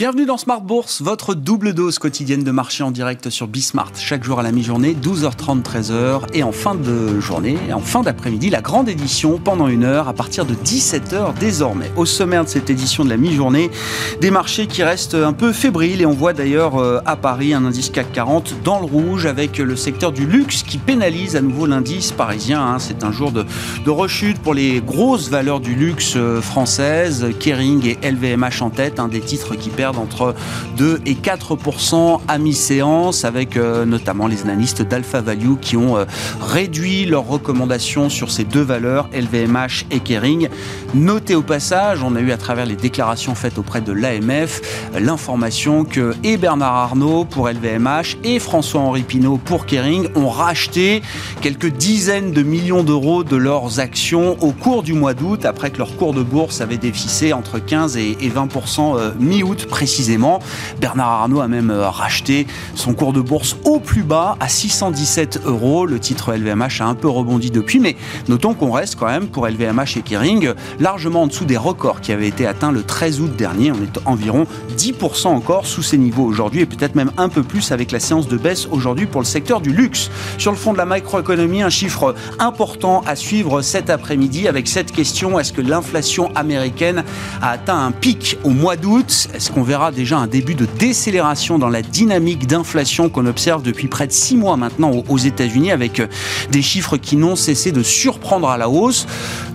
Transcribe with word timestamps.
Bienvenue 0.00 0.26
dans 0.26 0.36
Smart 0.36 0.60
Bourse, 0.60 1.02
votre 1.02 1.34
double 1.34 1.74
dose 1.74 1.98
quotidienne 1.98 2.44
de 2.44 2.52
marché 2.52 2.84
en 2.84 2.92
direct 2.92 3.30
sur 3.30 3.48
Bismart, 3.48 3.90
chaque 3.96 4.22
jour 4.22 4.38
à 4.38 4.44
la 4.44 4.52
mi-journée, 4.52 4.94
12h30, 4.94 5.64
13h, 5.64 6.20
et 6.34 6.44
en 6.44 6.52
fin 6.52 6.76
de 6.76 7.18
journée, 7.18 7.58
en 7.74 7.80
fin 7.80 8.02
d'après-midi, 8.02 8.48
la 8.48 8.60
grande 8.60 8.88
édition 8.88 9.40
pendant 9.42 9.66
une 9.66 9.82
heure 9.82 10.06
à 10.06 10.12
partir 10.12 10.46
de 10.46 10.54
17h 10.54 11.36
désormais. 11.40 11.90
Au 11.96 12.06
sommaire 12.06 12.44
de 12.44 12.48
cette 12.48 12.70
édition 12.70 13.04
de 13.04 13.10
la 13.10 13.16
mi-journée, 13.16 13.72
des 14.20 14.30
marchés 14.30 14.68
qui 14.68 14.84
restent 14.84 15.16
un 15.16 15.32
peu 15.32 15.52
fébriles, 15.52 16.00
et 16.00 16.06
on 16.06 16.12
voit 16.12 16.32
d'ailleurs 16.32 16.76
euh, 16.76 17.00
à 17.04 17.16
Paris 17.16 17.52
un 17.52 17.64
indice 17.64 17.90
CAC 17.90 18.12
40 18.12 18.54
dans 18.62 18.78
le 18.78 18.86
rouge 18.86 19.26
avec 19.26 19.58
le 19.58 19.74
secteur 19.74 20.12
du 20.12 20.26
luxe 20.26 20.62
qui 20.62 20.78
pénalise 20.78 21.34
à 21.34 21.40
nouveau 21.40 21.66
l'indice 21.66 22.12
parisien. 22.12 22.64
Hein. 22.64 22.78
C'est 22.78 23.02
un 23.02 23.10
jour 23.10 23.32
de, 23.32 23.44
de 23.84 23.90
rechute 23.90 24.38
pour 24.38 24.54
les 24.54 24.80
grosses 24.80 25.28
valeurs 25.28 25.58
du 25.58 25.74
luxe 25.74 26.12
euh, 26.14 26.40
françaises, 26.40 27.26
Kering 27.40 27.84
et 27.84 28.08
LVMH 28.08 28.62
en 28.62 28.70
tête, 28.70 29.00
un 29.00 29.08
des 29.08 29.18
titres 29.18 29.56
qui 29.56 29.70
perdent 29.70 29.87
entre 29.96 30.34
2 30.76 31.00
et 31.06 31.14
4% 31.14 32.20
à 32.28 32.38
mi-séance, 32.38 33.24
avec 33.24 33.56
euh, 33.56 33.84
notamment 33.84 34.26
les 34.26 34.42
analystes 34.42 34.82
d'Alpha 34.82 35.20
Value 35.20 35.54
qui 35.60 35.76
ont 35.76 35.96
euh, 35.96 36.04
réduit 36.40 37.06
leurs 37.06 37.26
recommandations 37.26 38.10
sur 38.10 38.30
ces 38.30 38.44
deux 38.44 38.62
valeurs, 38.62 39.08
LVMH 39.14 39.86
et 39.90 40.00
Kering. 40.00 40.48
Notez 40.94 41.34
au 41.34 41.42
passage, 41.42 42.02
on 42.02 42.16
a 42.16 42.20
eu 42.20 42.32
à 42.32 42.36
travers 42.36 42.66
les 42.66 42.76
déclarations 42.76 43.34
faites 43.34 43.58
auprès 43.58 43.80
de 43.80 43.92
l'AMF 43.92 44.60
l'information 44.98 45.84
que 45.84 46.14
et 46.24 46.36
Bernard 46.36 46.74
Arnault 46.74 47.24
pour 47.24 47.48
LVMH 47.48 48.18
et 48.24 48.38
François-Henri 48.38 49.02
Pinault 49.02 49.38
pour 49.38 49.66
Kering 49.66 50.08
ont 50.16 50.28
racheté 50.28 51.02
quelques 51.40 51.70
dizaines 51.70 52.32
de 52.32 52.42
millions 52.42 52.82
d'euros 52.82 53.24
de 53.24 53.36
leurs 53.36 53.80
actions 53.80 54.36
au 54.42 54.52
cours 54.52 54.82
du 54.82 54.92
mois 54.92 55.14
d'août, 55.14 55.44
après 55.44 55.70
que 55.70 55.78
leur 55.78 55.96
cours 55.96 56.14
de 56.14 56.22
bourse 56.22 56.60
avait 56.60 56.76
déficé 56.76 57.32
entre 57.32 57.58
15 57.58 57.96
et 57.96 58.14
20% 58.14 58.96
euh, 58.98 59.10
mi-août 59.18 59.66
précisément. 59.78 60.40
Bernard 60.80 61.08
Arnault 61.08 61.40
a 61.40 61.46
même 61.46 61.70
euh, 61.70 61.88
racheté 61.88 62.48
son 62.74 62.94
cours 62.94 63.12
de 63.12 63.20
bourse 63.20 63.56
au 63.64 63.78
plus 63.78 64.02
bas 64.02 64.36
à 64.40 64.48
617 64.48 65.42
euros. 65.44 65.86
Le 65.86 66.00
titre 66.00 66.32
LVMH 66.32 66.80
a 66.80 66.86
un 66.86 66.96
peu 66.96 67.08
rebondi 67.08 67.52
depuis, 67.52 67.78
mais 67.78 67.94
notons 68.26 68.54
qu'on 68.54 68.72
reste 68.72 68.96
quand 68.96 69.06
même 69.06 69.28
pour 69.28 69.46
LVMH 69.46 69.96
et 69.98 70.02
Kering 70.02 70.52
largement 70.80 71.22
en 71.22 71.26
dessous 71.28 71.44
des 71.44 71.56
records 71.56 72.00
qui 72.00 72.10
avaient 72.10 72.26
été 72.26 72.44
atteints 72.44 72.72
le 72.72 72.82
13 72.82 73.20
août 73.20 73.36
dernier. 73.36 73.70
On 73.70 73.76
est 73.76 74.00
environ 74.04 74.48
10% 74.76 75.28
encore 75.28 75.64
sous 75.64 75.84
ces 75.84 75.96
niveaux 75.96 76.24
aujourd'hui 76.24 76.62
et 76.62 76.66
peut-être 76.66 76.96
même 76.96 77.12
un 77.16 77.28
peu 77.28 77.44
plus 77.44 77.70
avec 77.70 77.92
la 77.92 78.00
séance 78.00 78.26
de 78.26 78.36
baisse 78.36 78.66
aujourd'hui 78.72 79.06
pour 79.06 79.20
le 79.20 79.26
secteur 79.26 79.60
du 79.60 79.72
luxe. 79.72 80.10
Sur 80.38 80.50
le 80.50 80.56
fond 80.56 80.72
de 80.72 80.78
la 80.78 80.86
macroéconomie, 80.86 81.62
un 81.62 81.70
chiffre 81.70 82.16
important 82.40 83.04
à 83.06 83.14
suivre 83.14 83.62
cet 83.62 83.90
après-midi 83.90 84.48
avec 84.48 84.66
cette 84.66 84.90
question 84.90 85.38
est-ce 85.38 85.52
que 85.52 85.60
l'inflation 85.60 86.34
américaine 86.34 87.04
a 87.40 87.50
atteint 87.50 87.78
un 87.78 87.92
pic 87.92 88.38
au 88.42 88.50
mois 88.50 88.74
d'août? 88.74 89.28
Est-ce 89.34 89.52
qu'on 89.52 89.67
verra 89.68 89.92
déjà 89.92 90.16
un 90.16 90.26
début 90.26 90.54
de 90.54 90.66
décélération 90.78 91.58
dans 91.58 91.68
la 91.68 91.82
dynamique 91.82 92.46
d'inflation 92.46 93.10
qu'on 93.10 93.26
observe 93.26 93.62
depuis 93.62 93.86
près 93.86 94.06
de 94.06 94.12
six 94.12 94.34
mois 94.34 94.56
maintenant 94.56 94.90
aux 95.06 95.18
États-Unis 95.18 95.70
avec 95.70 96.00
euh, 96.00 96.06
des 96.50 96.62
chiffres 96.62 96.96
qui 96.96 97.16
n'ont 97.16 97.36
cessé 97.36 97.70
de 97.70 97.82
surprendre 97.82 98.48
à 98.48 98.56
la 98.56 98.70
hausse. 98.70 99.06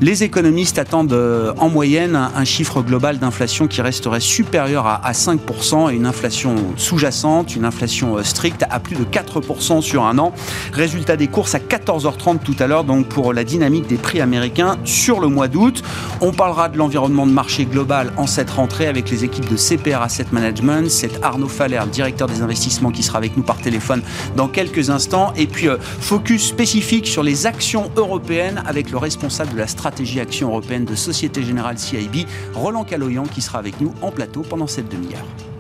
Les 0.01 0.23
économistes 0.23 0.77
attendent 0.77 1.13
euh, 1.13 1.51
en 1.57 1.67
moyenne 1.67 2.15
un 2.15 2.45
chiffre 2.45 2.83
global 2.83 3.17
d'inflation 3.17 3.67
qui 3.67 3.81
resterait 3.81 4.19
supérieur 4.19 4.85
à 4.85 5.11
5% 5.13 5.91
et 5.91 5.95
une 5.95 6.05
inflation 6.05 6.55
sous-jacente, 6.77 7.55
une 7.55 7.65
inflation 7.65 8.17
euh, 8.17 8.23
stricte 8.23 8.65
à 8.69 8.79
plus 8.79 8.95
de 8.95 9.05
4% 9.05 9.81
sur 9.81 10.05
un 10.05 10.19
an. 10.19 10.31
Résultat 10.73 11.15
des 11.15 11.27
courses 11.27 11.55
à 11.55 11.59
14h30 11.59 12.37
tout 12.37 12.55
à 12.59 12.67
l'heure, 12.67 12.83
donc 12.83 13.07
pour 13.07 13.33
la 13.33 13.43
dynamique 13.43 13.87
des 13.87 13.97
prix 13.97 14.21
américains 14.21 14.77
sur 14.83 15.19
le 15.19 15.27
mois 15.27 15.47
d'août. 15.47 15.81
On 16.21 16.33
parlera 16.33 16.69
de 16.69 16.77
l'environnement 16.77 17.25
de 17.25 17.31
marché 17.31 17.65
global 17.65 18.13
en 18.17 18.27
cette 18.27 18.51
rentrée 18.51 18.85
avec 18.85 19.09
les 19.09 19.23
équipes 19.23 19.49
de 19.49 19.57
CPR 19.57 20.02
Asset 20.03 20.27
Management. 20.31 20.89
C'est 20.89 21.23
Arnaud 21.23 21.47
Faller, 21.47 21.81
directeur 21.91 22.27
des 22.27 22.41
investissements, 22.41 22.91
qui 22.91 23.03
sera 23.03 23.17
avec 23.17 23.37
nous 23.37 23.43
par 23.43 23.57
téléphone 23.57 24.01
dans 24.35 24.47
quelques 24.47 24.89
instants. 24.89 25.33
Et 25.35 25.47
puis, 25.47 25.67
euh, 25.67 25.77
focus 25.79 26.47
spécifique 26.47 27.07
sur 27.07 27.23
les 27.23 27.45
actions 27.45 27.91
européennes 27.95 28.63
avec 28.65 28.91
le 28.91 28.97
responsable 28.97 29.53
de 29.53 29.57
la 29.57 29.67
stratégie 29.67 30.19
action 30.19 30.49
européenne 30.49 30.85
de 30.85 30.95
Société 30.95 31.43
Générale 31.43 31.79
CIB, 31.79 32.27
Roland 32.53 32.83
Caloyan, 32.83 33.23
qui 33.23 33.41
sera 33.41 33.59
avec 33.59 33.79
nous 33.81 33.93
en 34.01 34.11
plateau 34.11 34.41
pendant 34.41 34.67
cette 34.67 34.89
demi-heure. 34.89 35.52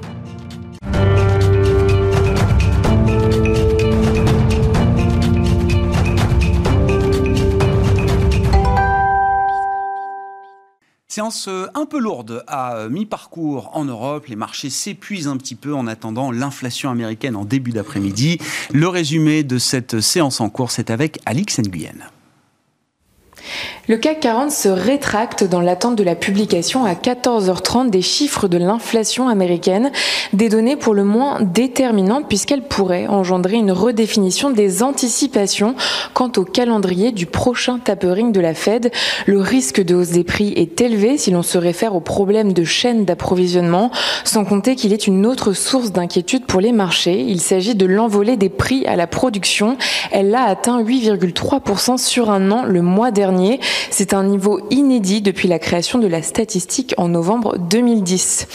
Séance 11.13 11.45
euh, 11.47 11.67
un 11.75 11.85
peu 11.85 11.99
lourde 11.99 12.43
à 12.47 12.75
euh, 12.75 12.89
mi-parcours 12.89 13.69
en 13.73 13.85
Europe. 13.85 14.25
Les 14.29 14.35
marchés 14.35 14.71
s'épuisent 14.71 15.27
un 15.27 15.37
petit 15.37 15.53
peu 15.53 15.71
en 15.75 15.85
attendant 15.85 16.31
l'inflation 16.31 16.89
américaine 16.89 17.35
en 17.35 17.45
début 17.45 17.69
d'après-midi. 17.69 18.39
Le 18.73 18.87
résumé 18.87 19.43
de 19.43 19.59
cette 19.59 20.01
séance 20.01 20.41
en 20.41 20.49
cours, 20.49 20.71
c'est 20.71 20.89
avec 20.89 21.19
Alix 21.27 21.59
Nguyen. 21.59 22.09
Le 23.89 23.97
CAC 23.97 24.21
40 24.21 24.49
se 24.49 24.69
rétracte 24.69 25.43
dans 25.43 25.59
l'attente 25.59 25.97
de 25.97 26.05
la 26.05 26.15
publication 26.15 26.85
à 26.85 26.93
14h30 26.93 27.89
des 27.89 28.01
chiffres 28.01 28.47
de 28.47 28.57
l'inflation 28.57 29.27
américaine, 29.27 29.91
des 30.31 30.47
données 30.47 30.77
pour 30.77 30.93
le 30.93 31.03
moins 31.03 31.41
déterminantes 31.41 32.29
puisqu'elles 32.29 32.63
pourraient 32.63 33.07
engendrer 33.07 33.57
une 33.57 33.73
redéfinition 33.73 34.51
des 34.51 34.83
anticipations 34.83 35.75
quant 36.13 36.31
au 36.37 36.45
calendrier 36.45 37.11
du 37.11 37.25
prochain 37.25 37.77
tapering 37.77 38.31
de 38.31 38.39
la 38.39 38.53
Fed. 38.53 38.89
Le 39.25 39.41
risque 39.41 39.83
de 39.83 39.95
hausse 39.95 40.11
des 40.11 40.23
prix 40.23 40.53
est 40.55 40.79
élevé 40.79 41.17
si 41.17 41.31
l'on 41.31 41.43
se 41.43 41.57
réfère 41.57 41.93
aux 41.93 41.99
problèmes 41.99 42.53
de 42.53 42.63
chaîne 42.63 43.03
d'approvisionnement, 43.03 43.91
sans 44.23 44.45
compter 44.45 44.77
qu'il 44.77 44.93
est 44.93 45.07
une 45.07 45.25
autre 45.25 45.51
source 45.51 45.91
d'inquiétude 45.91 46.45
pour 46.45 46.61
les 46.61 46.71
marchés. 46.71 47.19
Il 47.19 47.41
s'agit 47.41 47.75
de 47.75 47.85
l'envolée 47.85 48.37
des 48.37 48.47
prix 48.47 48.85
à 48.85 48.95
la 48.95 49.07
production. 49.07 49.75
Elle 50.13 50.33
a 50.35 50.43
atteint 50.45 50.81
8,3% 50.81 51.97
sur 51.97 52.31
un 52.31 52.49
an 52.49 52.63
le 52.63 52.81
mois 52.81 53.11
dernier. 53.11 53.59
C'est 53.89 54.13
un 54.13 54.23
niveau 54.23 54.59
inédit 54.69 55.21
depuis 55.21 55.47
la 55.47 55.59
création 55.59 55.99
de 55.99 56.07
la 56.07 56.21
statistique 56.21 56.93
en 56.97 57.07
novembre 57.07 57.57
2010. 57.57 58.47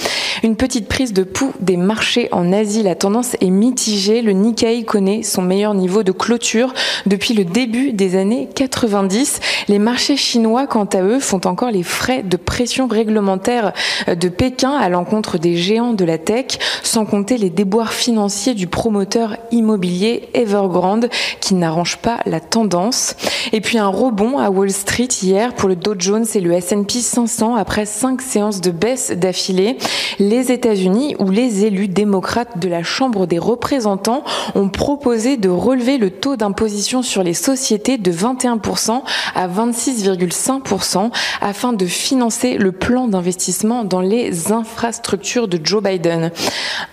Une 0.42 0.56
petite 0.56 0.88
prise 0.88 1.12
de 1.12 1.24
pouls 1.24 1.52
des 1.60 1.76
marchés 1.76 2.28
en 2.32 2.52
Asie, 2.52 2.82
la 2.82 2.94
tendance 2.94 3.36
est 3.40 3.50
mitigée. 3.50 4.22
Le 4.22 4.32
Nikkei 4.32 4.84
connaît 4.84 5.22
son 5.22 5.42
meilleur 5.42 5.74
niveau 5.74 6.02
de 6.02 6.12
clôture 6.12 6.72
depuis 7.06 7.34
le 7.34 7.44
début 7.44 7.92
des 7.92 8.16
années 8.16 8.48
90. 8.54 9.40
Les 9.68 9.78
marchés 9.78 10.16
chinois, 10.16 10.66
quant 10.66 10.84
à 10.84 11.02
eux, 11.02 11.18
font 11.18 11.40
encore 11.44 11.70
les 11.70 11.82
frais 11.82 12.22
de 12.22 12.36
pression 12.36 12.86
réglementaire 12.86 13.72
de 14.06 14.28
Pékin 14.28 14.72
à 14.72 14.88
l'encontre 14.88 15.38
des 15.38 15.56
géants 15.56 15.92
de 15.92 16.04
la 16.04 16.18
tech, 16.18 16.58
sans 16.82 17.04
compter 17.04 17.36
les 17.36 17.50
déboires 17.50 17.92
financiers 17.92 18.54
du 18.54 18.66
promoteur 18.66 19.36
immobilier 19.50 20.28
Evergrande 20.34 21.08
qui 21.40 21.54
n'arrange 21.54 21.96
pas 21.96 22.18
la 22.26 22.40
tendance. 22.40 23.16
Et 23.52 23.60
puis 23.60 23.78
un 23.78 23.88
rebond 23.88 24.38
à 24.38 24.50
Wall 24.50 24.70
Street 24.70 25.07
hier 25.22 25.54
pour 25.54 25.68
le 25.68 25.76
Dow 25.76 25.94
Jones 25.98 26.26
et 26.34 26.40
le 26.40 26.52
S&P 26.52 27.00
500 27.00 27.56
après 27.56 27.86
cinq 27.86 28.22
séances 28.22 28.60
de 28.60 28.70
baisse 28.70 29.10
d'affilée. 29.10 29.76
Les 30.18 30.52
États-Unis, 30.52 31.16
où 31.18 31.30
les 31.30 31.64
élus 31.64 31.88
démocrates 31.88 32.58
de 32.58 32.68
la 32.68 32.82
Chambre 32.82 33.26
des 33.26 33.38
représentants 33.38 34.24
ont 34.54 34.68
proposé 34.68 35.36
de 35.36 35.48
relever 35.48 35.98
le 35.98 36.10
taux 36.10 36.36
d'imposition 36.36 37.02
sur 37.02 37.22
les 37.22 37.34
sociétés 37.34 37.98
de 37.98 38.12
21% 38.12 39.02
à 39.34 39.48
26,5% 39.48 41.10
afin 41.40 41.72
de 41.72 41.86
financer 41.86 42.58
le 42.58 42.72
plan 42.72 43.08
d'investissement 43.08 43.84
dans 43.84 44.00
les 44.00 44.52
infrastructures 44.52 45.48
de 45.48 45.60
Joe 45.62 45.82
Biden. 45.82 46.30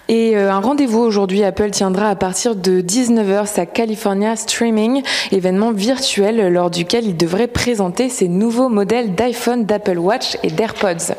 Et 0.07 0.37
euh, 0.37 0.51
un 0.51 0.59
rendez-vous 0.59 0.99
aujourd'hui, 0.99 1.43
Apple 1.43 1.71
tiendra 1.71 2.09
à 2.09 2.15
partir 2.15 2.55
de 2.55 2.81
19h 2.81 3.47
sa 3.47 3.65
California 3.65 4.35
Streaming, 4.35 5.01
événement 5.31 5.71
virtuel 5.71 6.53
lors 6.53 6.69
duquel 6.69 7.05
il 7.05 7.17
devrait 7.17 7.47
présenter 7.47 8.04
ces 8.09 8.27
nouveaux 8.27 8.69
modèles 8.69 9.15
d'iPhone, 9.15 9.65
d'Apple 9.65 9.97
Watch 9.97 10.37
et 10.43 10.49
d'AirPods. 10.49 11.13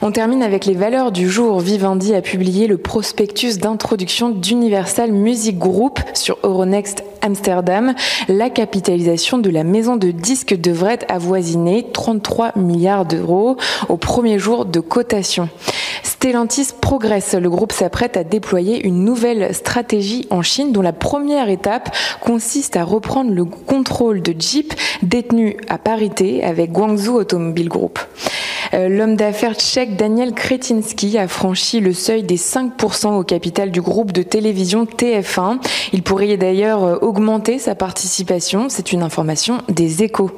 On 0.00 0.12
termine 0.12 0.42
avec 0.42 0.64
les 0.64 0.74
valeurs 0.74 1.10
du 1.10 1.28
jour. 1.28 1.58
Vivendi 1.58 2.14
a 2.14 2.22
publié 2.22 2.68
le 2.68 2.78
prospectus 2.78 3.58
d'introduction 3.58 4.30
d'Universal 4.30 5.10
Music 5.10 5.58
Group 5.58 5.98
sur 6.14 6.38
Euronext 6.44 7.02
Amsterdam. 7.22 7.94
La 8.28 8.50
capitalisation 8.50 9.38
de 9.38 9.50
la 9.50 9.64
maison 9.64 9.96
de 9.96 10.10
disques 10.10 10.54
devrait 10.58 11.00
avoisiner 11.08 11.86
33 11.92 12.52
milliards 12.56 13.04
d'euros 13.04 13.56
au 13.88 13.96
premier 13.96 14.38
jour 14.38 14.64
de 14.64 14.80
cotation. 14.80 15.48
Stellantis 16.02 16.70
progresse. 16.80 17.34
Le 17.34 17.48
groupe 17.48 17.72
s'apprête 17.72 18.16
à 18.16 18.24
déployer 18.24 18.84
une 18.84 19.04
nouvelle 19.04 19.54
stratégie 19.54 20.26
en 20.30 20.42
Chine 20.42 20.72
dont 20.72 20.82
la 20.82 20.92
première 20.92 21.48
étape 21.48 21.94
consiste 22.20 22.76
à 22.76 22.84
reprendre 22.84 23.30
le 23.30 23.44
contrôle 23.44 24.22
de 24.22 24.34
Jeep 24.36 24.74
détenu 25.02 25.56
à 25.68 25.78
parité 25.78 26.42
avec 26.42 26.72
Guangzhou 26.72 27.14
Automobile 27.14 27.68
Group. 27.68 28.00
Euh, 28.74 28.88
l'homme 28.88 29.16
d'affaires 29.16 29.54
tchèque 29.54 29.96
Daniel 29.96 30.32
Kretinsky 30.32 31.16
a 31.18 31.28
franchi 31.28 31.80
le 31.80 31.92
seuil 31.92 32.22
des 32.22 32.36
5% 32.36 33.18
au 33.18 33.22
capital 33.22 33.70
du 33.70 33.80
groupe 33.80 34.12
de 34.12 34.22
télévision 34.22 34.84
TF1. 34.84 35.58
Il 35.92 36.02
pourrait 36.02 36.36
d'ailleurs 36.36 37.02
augmenter 37.08 37.58
sa 37.58 37.74
participation. 37.74 38.68
C'est 38.68 38.92
une 38.92 39.02
information 39.02 39.58
des 39.68 40.02
échos. 40.02 40.30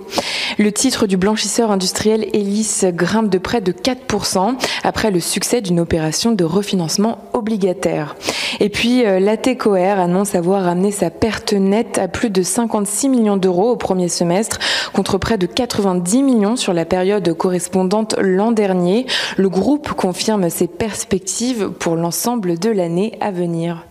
Le 0.58 0.70
titre 0.72 1.06
du 1.06 1.16
blanchisseur 1.16 1.70
industriel 1.70 2.26
Elis 2.32 2.82
grimpe 2.84 3.28
de 3.28 3.38
près 3.38 3.60
de 3.60 3.72
4% 3.72 4.54
après 4.84 5.10
le 5.10 5.20
succès 5.20 5.60
d'une 5.60 5.80
opération 5.80 6.32
de 6.32 6.44
refinancement 6.44 7.18
obligataire. 7.32 8.16
Et 8.60 8.68
puis, 8.68 9.04
euh, 9.04 9.20
l'ATCOR 9.20 9.98
annonce 9.98 10.34
avoir 10.34 10.62
ramené 10.64 10.92
sa 10.92 11.10
perte 11.10 11.52
nette 11.52 11.98
à 11.98 12.08
plus 12.08 12.30
de 12.30 12.42
56 12.42 13.08
millions 13.08 13.36
d'euros 13.36 13.70
au 13.70 13.76
premier 13.76 14.08
semestre, 14.08 14.58
contre 14.92 15.18
près 15.18 15.38
de 15.38 15.46
90 15.46 16.22
millions 16.22 16.56
sur 16.56 16.72
la 16.72 16.84
période 16.84 17.32
correspondante 17.34 18.14
l'an 18.20 18.52
dernier. 18.52 19.06
Le 19.36 19.48
groupe 19.48 19.92
confirme 19.92 20.50
ses 20.50 20.68
perspectives 20.68 21.70
pour 21.70 21.96
l'ensemble 21.96 22.58
de 22.58 22.70
l'année 22.70 23.16
à 23.20 23.30
venir. 23.30 23.89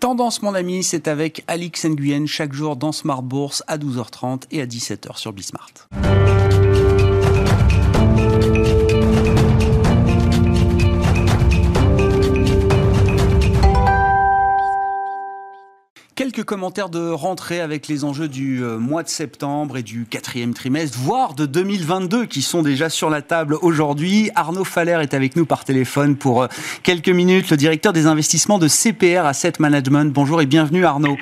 Tendance, 0.00 0.42
mon 0.42 0.54
ami, 0.54 0.82
c'est 0.82 1.08
avec 1.08 1.44
Alix 1.46 1.84
Nguyen 1.84 2.26
chaque 2.26 2.52
jour 2.52 2.76
dans 2.76 2.92
Smart 2.92 3.22
Bourse 3.22 3.62
à 3.66 3.78
12h30 3.78 4.44
et 4.50 4.60
à 4.60 4.66
17h 4.66 5.16
sur 5.16 5.32
Bismart. 5.32 5.88
Quelques 16.38 16.50
commentaires 16.50 16.88
de 16.88 17.10
rentrée 17.10 17.60
avec 17.60 17.88
les 17.88 18.04
enjeux 18.04 18.28
du 18.28 18.62
euh, 18.62 18.78
mois 18.78 19.02
de 19.02 19.08
septembre 19.08 19.76
et 19.76 19.82
du 19.82 20.06
quatrième 20.08 20.54
trimestre, 20.54 20.96
voire 20.96 21.34
de 21.34 21.46
2022 21.46 22.26
qui 22.26 22.42
sont 22.42 22.62
déjà 22.62 22.88
sur 22.88 23.10
la 23.10 23.22
table 23.22 23.56
aujourd'hui. 23.60 24.30
Arnaud 24.36 24.62
Faller 24.62 25.00
est 25.02 25.14
avec 25.14 25.34
nous 25.34 25.46
par 25.46 25.64
téléphone 25.64 26.14
pour 26.14 26.42
euh, 26.42 26.46
quelques 26.84 27.08
minutes, 27.08 27.50
le 27.50 27.56
directeur 27.56 27.92
des 27.92 28.06
investissements 28.06 28.60
de 28.60 28.68
CPR 28.68 29.26
Asset 29.26 29.54
Management. 29.58 30.12
Bonjour 30.12 30.40
et 30.40 30.46
bienvenue 30.46 30.84
Arnaud. 30.84 31.16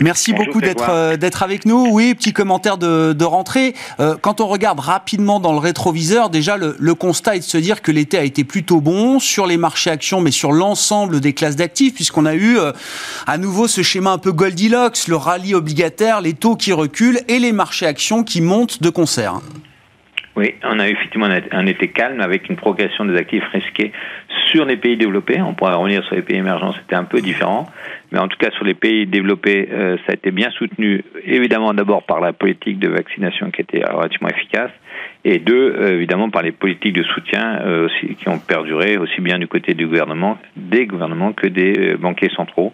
Merci 0.00 0.32
beaucoup 0.32 0.62
d'être 0.62 0.88
euh, 0.88 1.18
d'être 1.18 1.42
avec 1.42 1.66
nous. 1.66 1.88
Oui, 1.90 2.14
petit 2.14 2.32
commentaire 2.32 2.78
de, 2.78 3.12
de 3.12 3.24
rentrée. 3.26 3.74
quand 4.22 4.40
on 4.40 4.46
regarde 4.46 4.80
rapidement 4.80 5.38
dans 5.38 5.52
le 5.52 5.58
rétroviseur, 5.58 6.30
déjà 6.30 6.56
le, 6.56 6.76
le 6.78 6.94
constat 6.94 7.36
est 7.36 7.40
de 7.40 7.44
se 7.44 7.58
dire 7.58 7.82
que 7.82 7.92
l'été 7.92 8.16
a 8.16 8.24
été 8.24 8.42
plutôt 8.42 8.80
bon 8.80 9.20
sur 9.20 9.46
les 9.46 9.58
marchés 9.58 9.90
actions, 9.90 10.22
mais 10.22 10.30
sur 10.30 10.50
l'ensemble 10.50 11.20
des 11.20 11.34
classes 11.34 11.56
d'actifs, 11.56 11.94
puisqu'on 11.94 12.24
a 12.24 12.34
eu 12.34 12.56
à 13.26 13.36
nouveau 13.36 13.68
ce 13.68 13.82
schéma 13.82 14.12
un 14.12 14.18
peu 14.18 14.32
Le 14.68 15.16
rallye 15.16 15.54
obligataire, 15.56 16.20
les 16.20 16.34
taux 16.34 16.54
qui 16.54 16.72
reculent 16.72 17.18
et 17.28 17.40
les 17.40 17.50
marchés 17.50 17.86
actions 17.86 18.22
qui 18.22 18.40
montent 18.40 18.80
de 18.80 18.90
concert. 18.90 19.40
Oui, 20.36 20.54
on 20.62 20.78
a 20.78 20.88
eu 20.88 20.92
effectivement 20.92 21.26
un 21.26 21.66
été 21.66 21.88
calme 21.88 22.20
avec 22.20 22.48
une 22.48 22.56
progression 22.56 23.04
des 23.04 23.16
actifs 23.16 23.44
risqués 23.52 23.92
sur 24.52 24.64
les 24.64 24.76
pays 24.76 24.96
développés. 24.96 25.42
On 25.42 25.54
pourrait 25.54 25.74
revenir 25.74 26.04
sur 26.04 26.14
les 26.14 26.22
pays 26.22 26.36
émergents, 26.36 26.72
c'était 26.72 26.94
un 26.94 27.04
peu 27.04 27.20
différent. 27.20 27.66
Mais 28.12 28.18
en 28.18 28.28
tout 28.28 28.38
cas, 28.38 28.50
sur 28.52 28.64
les 28.64 28.74
pays 28.74 29.06
développés, 29.06 29.68
euh, 29.72 29.96
ça 30.06 30.12
a 30.12 30.14
été 30.14 30.30
bien 30.30 30.50
soutenu, 30.50 31.04
évidemment 31.24 31.74
d'abord 31.74 32.04
par 32.04 32.20
la 32.20 32.32
politique 32.32 32.78
de 32.78 32.88
vaccination 32.88 33.50
qui 33.50 33.62
était 33.62 33.84
relativement 33.84 34.28
efficace, 34.28 34.70
et 35.24 35.38
deux, 35.38 35.74
euh, 35.76 35.94
évidemment 35.94 36.30
par 36.30 36.42
les 36.42 36.52
politiques 36.52 36.94
de 36.94 37.02
soutien 37.02 37.60
euh, 37.64 37.88
qui 38.18 38.28
ont 38.28 38.38
perduré 38.38 38.96
aussi 38.96 39.20
bien 39.20 39.38
du 39.38 39.48
côté 39.48 39.74
du 39.74 39.86
gouvernement, 39.86 40.38
des 40.56 40.86
gouvernements 40.86 41.32
que 41.32 41.48
des 41.48 41.94
banquiers 41.98 42.30
centraux. 42.36 42.72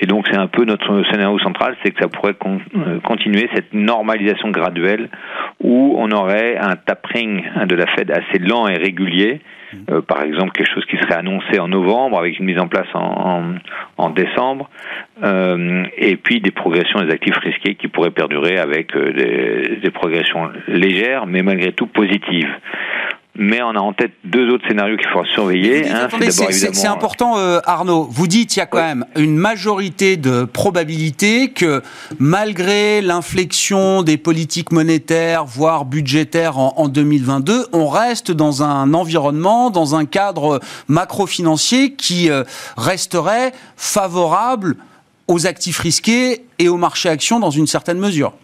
Et 0.00 0.06
donc 0.06 0.26
c'est 0.30 0.38
un 0.38 0.46
peu 0.46 0.64
notre 0.64 1.04
scénario 1.10 1.38
central, 1.38 1.76
c'est 1.84 1.92
que 1.92 2.00
ça 2.00 2.08
pourrait 2.08 2.34
euh, 2.44 2.98
continuer 3.00 3.48
cette 3.54 3.72
normalisation 3.72 4.50
graduelle 4.50 5.08
où 5.60 5.94
on 5.98 6.10
aurait 6.10 6.56
un 6.56 6.76
tapering 6.76 7.42
de 7.66 7.74
la 7.74 7.86
Fed 7.86 8.10
assez 8.10 8.38
lent 8.38 8.66
et 8.68 8.76
régulier. 8.76 9.40
Euh, 9.90 10.02
par 10.02 10.22
exemple, 10.22 10.52
quelque 10.52 10.72
chose 10.74 10.84
qui 10.84 10.98
serait 10.98 11.14
annoncé 11.14 11.58
en 11.58 11.68
novembre 11.68 12.18
avec 12.18 12.38
une 12.38 12.44
mise 12.44 12.58
en 12.58 12.68
place 12.68 12.88
en, 12.92 13.54
en, 13.96 14.10
décembre, 14.10 14.68
euh, 15.22 15.84
et 15.96 16.16
puis 16.16 16.40
des 16.40 16.50
progressions 16.50 17.00
des 17.00 17.10
actifs 17.10 17.38
risqués 17.38 17.74
qui 17.76 17.88
pourraient 17.88 18.10
perdurer 18.10 18.58
avec 18.58 18.94
des, 18.94 19.78
des 19.82 19.90
progressions 19.90 20.50
légères, 20.68 21.26
mais 21.26 21.42
malgré 21.42 21.72
tout 21.72 21.86
positives 21.86 22.50
mais 23.34 23.62
on 23.62 23.70
a 23.70 23.78
en 23.78 23.94
tête 23.94 24.12
deux 24.24 24.52
autres 24.52 24.66
scénarios 24.68 24.96
qu'il 24.96 25.08
faudra 25.08 25.26
surveiller. 25.32 25.84
c'est 26.50 26.86
important, 26.86 27.38
euh, 27.38 27.60
Arnaud. 27.64 28.06
Vous 28.10 28.26
dites 28.26 28.56
il 28.56 28.58
y 28.58 28.62
a 28.62 28.66
quand 28.66 28.82
même 28.82 29.06
une 29.16 29.36
majorité 29.36 30.16
de 30.18 30.44
probabilités 30.44 31.50
que 31.50 31.82
malgré 32.18 33.00
l'inflexion 33.00 34.02
des 34.02 34.18
politiques 34.18 34.70
monétaires, 34.70 35.46
voire 35.46 35.86
budgétaires 35.86 36.58
en, 36.58 36.74
en, 36.76 36.88
2022, 36.88 37.66
on 37.72 37.88
reste 37.88 38.32
dans 38.32 38.62
un 38.62 38.92
environnement, 38.92 39.70
dans 39.70 39.94
un 39.94 40.04
cadre 40.04 40.60
macro-financier 40.88 41.94
qui 41.94 42.30
euh, 42.30 42.44
resterait 42.76 43.52
favorable 43.76 44.76
aux 45.26 45.46
actifs 45.46 45.78
risqués 45.78 46.44
et 46.58 46.68
aux 46.68 46.76
marchés 46.76 47.08
actions 47.08 47.40
dans 47.40 47.50
une 47.50 47.66
certaine 47.66 47.98
mesure. 47.98 48.34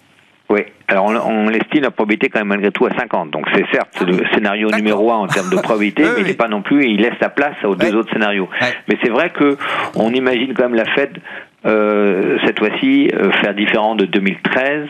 Oui, 0.51 0.61
alors 0.87 1.05
on, 1.07 1.15
on 1.17 1.49
estime 1.51 1.83
la 1.83 1.91
probabilité 1.91 2.31
quand 2.31 2.41
même 2.41 2.49
malgré 2.49 2.71
tout 2.71 2.87
à 2.87 2.91
50. 2.97 3.31
Donc 3.31 3.47
c'est 3.55 3.67
certes 3.73 4.03
le 4.07 4.25
scénario 4.33 4.71
numéro 4.71 5.13
un 5.13 5.19
en 5.19 5.27
termes 5.27 5.51
de 5.51 5.57
probabilité, 5.57 6.03
mais 6.17 6.23
il 6.23 6.27
n'est 6.27 6.35
pas 6.35 6.49
non 6.49 6.63
plus, 6.63 6.87
il 6.87 7.01
laisse 7.01 7.19
la 7.21 7.29
place 7.29 7.57
aux 7.65 7.75
deux 7.75 7.95
autres 7.95 8.13
scénarios. 8.13 8.49
Mais 8.89 8.97
c'est 9.03 9.11
vrai 9.11 9.31
que 9.31 9.57
on 9.95 10.13
imagine 10.13 10.55
quand 10.55 10.65
même 10.65 10.75
la 10.75 10.87
Fed 10.95 11.19
euh, 11.67 12.39
cette 12.47 12.61
fois-ci 12.61 13.11
euh, 13.13 13.33
faire 13.43 13.53
différent 13.53 13.97
de 13.97 14.05
2013 14.05 14.87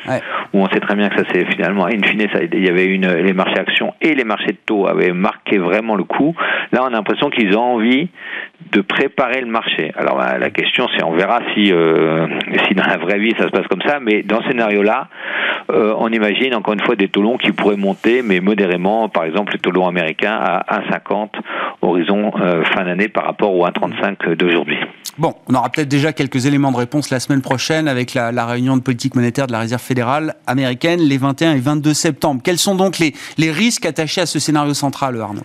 où 0.53 0.61
on 0.61 0.69
sait 0.69 0.81
très 0.81 0.95
bien 0.97 1.09
que 1.09 1.17
ça 1.17 1.23
c'est 1.33 1.47
finalement 1.47 1.87
in 1.87 2.03
fine 2.03 2.29
ça, 2.31 2.41
il 2.43 2.63
y 2.63 2.69
avait 2.69 2.85
une 2.85 3.11
les 3.11 3.33
marchés 3.33 3.59
actions 3.59 3.95
et 4.03 4.15
les 4.15 4.25
marchés 4.25 4.53
de 4.53 4.59
taux 4.67 4.87
avaient 4.87 5.13
marqué 5.13 5.57
vraiment 5.57 5.97
le 5.97 6.05
coup. 6.05 6.37
Là 6.73 6.81
on 6.83 6.89
a 6.89 6.91
l'impression 6.91 7.31
qu'ils 7.31 7.57
ont 7.57 7.77
envie 7.77 8.11
de 8.71 8.83
préparer 8.83 9.41
le 9.41 9.47
marché. 9.47 9.93
Alors 9.97 10.19
la, 10.19 10.51
question 10.51 10.87
c'est 10.95 11.03
on 11.05 11.13
verra 11.13 11.41
si 11.55 11.73
euh, 11.73 12.27
si 12.69 12.75
dans 12.75 12.85
la 12.85 12.99
vraie 12.99 13.19
vie 13.19 13.35
ça 13.39 13.45
se 13.45 13.51
passe 13.51 13.67
comme 13.69 13.83
ça 13.83 13.99
mais 13.99 14.23
dans 14.23 14.43
ce 14.43 14.49
scénario 14.49 14.83
là 14.83 15.09
euh, 15.71 15.95
on 15.99 16.09
imagine 16.13 16.55
encore 16.55 16.75
une 16.75 16.81
fois 16.81 16.97
des 16.97 17.09
taux 17.09 17.23
longs 17.23 17.39
qui 17.39 17.53
pourraient 17.53 17.77
monter 17.77 18.23
mais 18.23 18.41
modérément 18.41 19.09
par 19.09 19.25
exemple 19.25 19.53
le 19.53 19.59
taux 19.59 19.71
long 19.71 19.87
américain 19.87 20.33
à 20.33 20.81
1,50 20.91 21.29
horizon 21.83 22.33
fin 22.75 22.85
d'année 22.85 23.09
par 23.09 23.25
rapport 23.25 23.55
au 23.55 23.67
1,35 23.67 24.35
d'aujourd'hui 24.35 24.79
Bon, 25.19 25.35
on 25.49 25.55
aura 25.55 25.69
peut-être 25.69 25.89
déjà 25.89 26.13
quelques 26.13 26.47
éléments 26.47 26.71
de 26.71 26.77
réponse 26.77 27.11
la 27.11 27.19
semaine 27.19 27.43
prochaine 27.43 27.89
avec 27.89 28.15
la, 28.15 28.47
réunion 28.47 28.77
de 28.77 28.83
politique 28.83 29.17
monétaire 29.17 29.49
de 29.49 29.53
la 29.53 29.59
Réserve 29.59 29.83
fédérale 29.83 30.37
américaine 30.47 31.01
les 31.01 31.19
21 31.19 31.57
et 31.57 31.59
22 31.59 31.93
septembre. 31.93 32.41
Quels 32.45 32.59
sont 32.59 32.77
donc 32.77 33.01
les, 33.01 33.13
les 33.37 33.51
risques 33.51 33.85
attachés 33.85 34.21
à 34.21 34.27
ce 34.27 34.39
scénario 34.39 34.75
central, 34.75 35.21
Arnaud? 35.21 35.43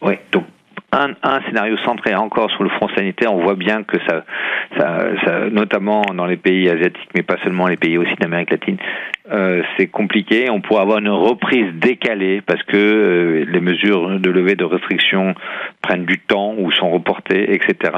Oui, 0.00 0.14
donc 0.30 0.44
un, 0.92 1.10
un, 1.22 1.40
scénario 1.42 1.76
centré 1.78 2.14
encore 2.14 2.50
sur 2.50 2.62
le 2.62 2.70
front 2.70 2.88
sanitaire. 2.96 3.32
On 3.32 3.42
voit 3.42 3.54
bien 3.54 3.82
que 3.82 3.96
ça, 4.08 4.24
ça, 4.76 4.98
ça, 5.24 5.50
notamment 5.50 6.02
dans 6.14 6.26
les 6.26 6.36
pays 6.36 6.68
asiatiques, 6.68 7.10
mais 7.14 7.22
pas 7.22 7.36
seulement 7.44 7.66
les 7.66 7.76
pays 7.76 7.98
aussi 7.98 8.14
d'Amérique 8.20 8.50
latine, 8.50 8.76
euh, 9.30 9.62
c'est 9.76 9.86
compliqué. 9.86 10.50
On 10.50 10.60
pourrait 10.60 10.82
avoir 10.82 10.98
une 10.98 11.08
reprise 11.08 11.72
décalée 11.74 12.40
parce 12.40 12.62
que 12.64 12.76
euh, 12.76 13.44
les 13.48 13.60
mesures 13.60 14.18
de 14.18 14.30
levée 14.30 14.56
de 14.56 14.64
restrictions 14.64 15.34
prennent 15.82 16.04
du 16.04 16.18
temps 16.18 16.54
ou 16.58 16.72
sont 16.72 16.90
reportées, 16.90 17.54
etc. 17.54 17.92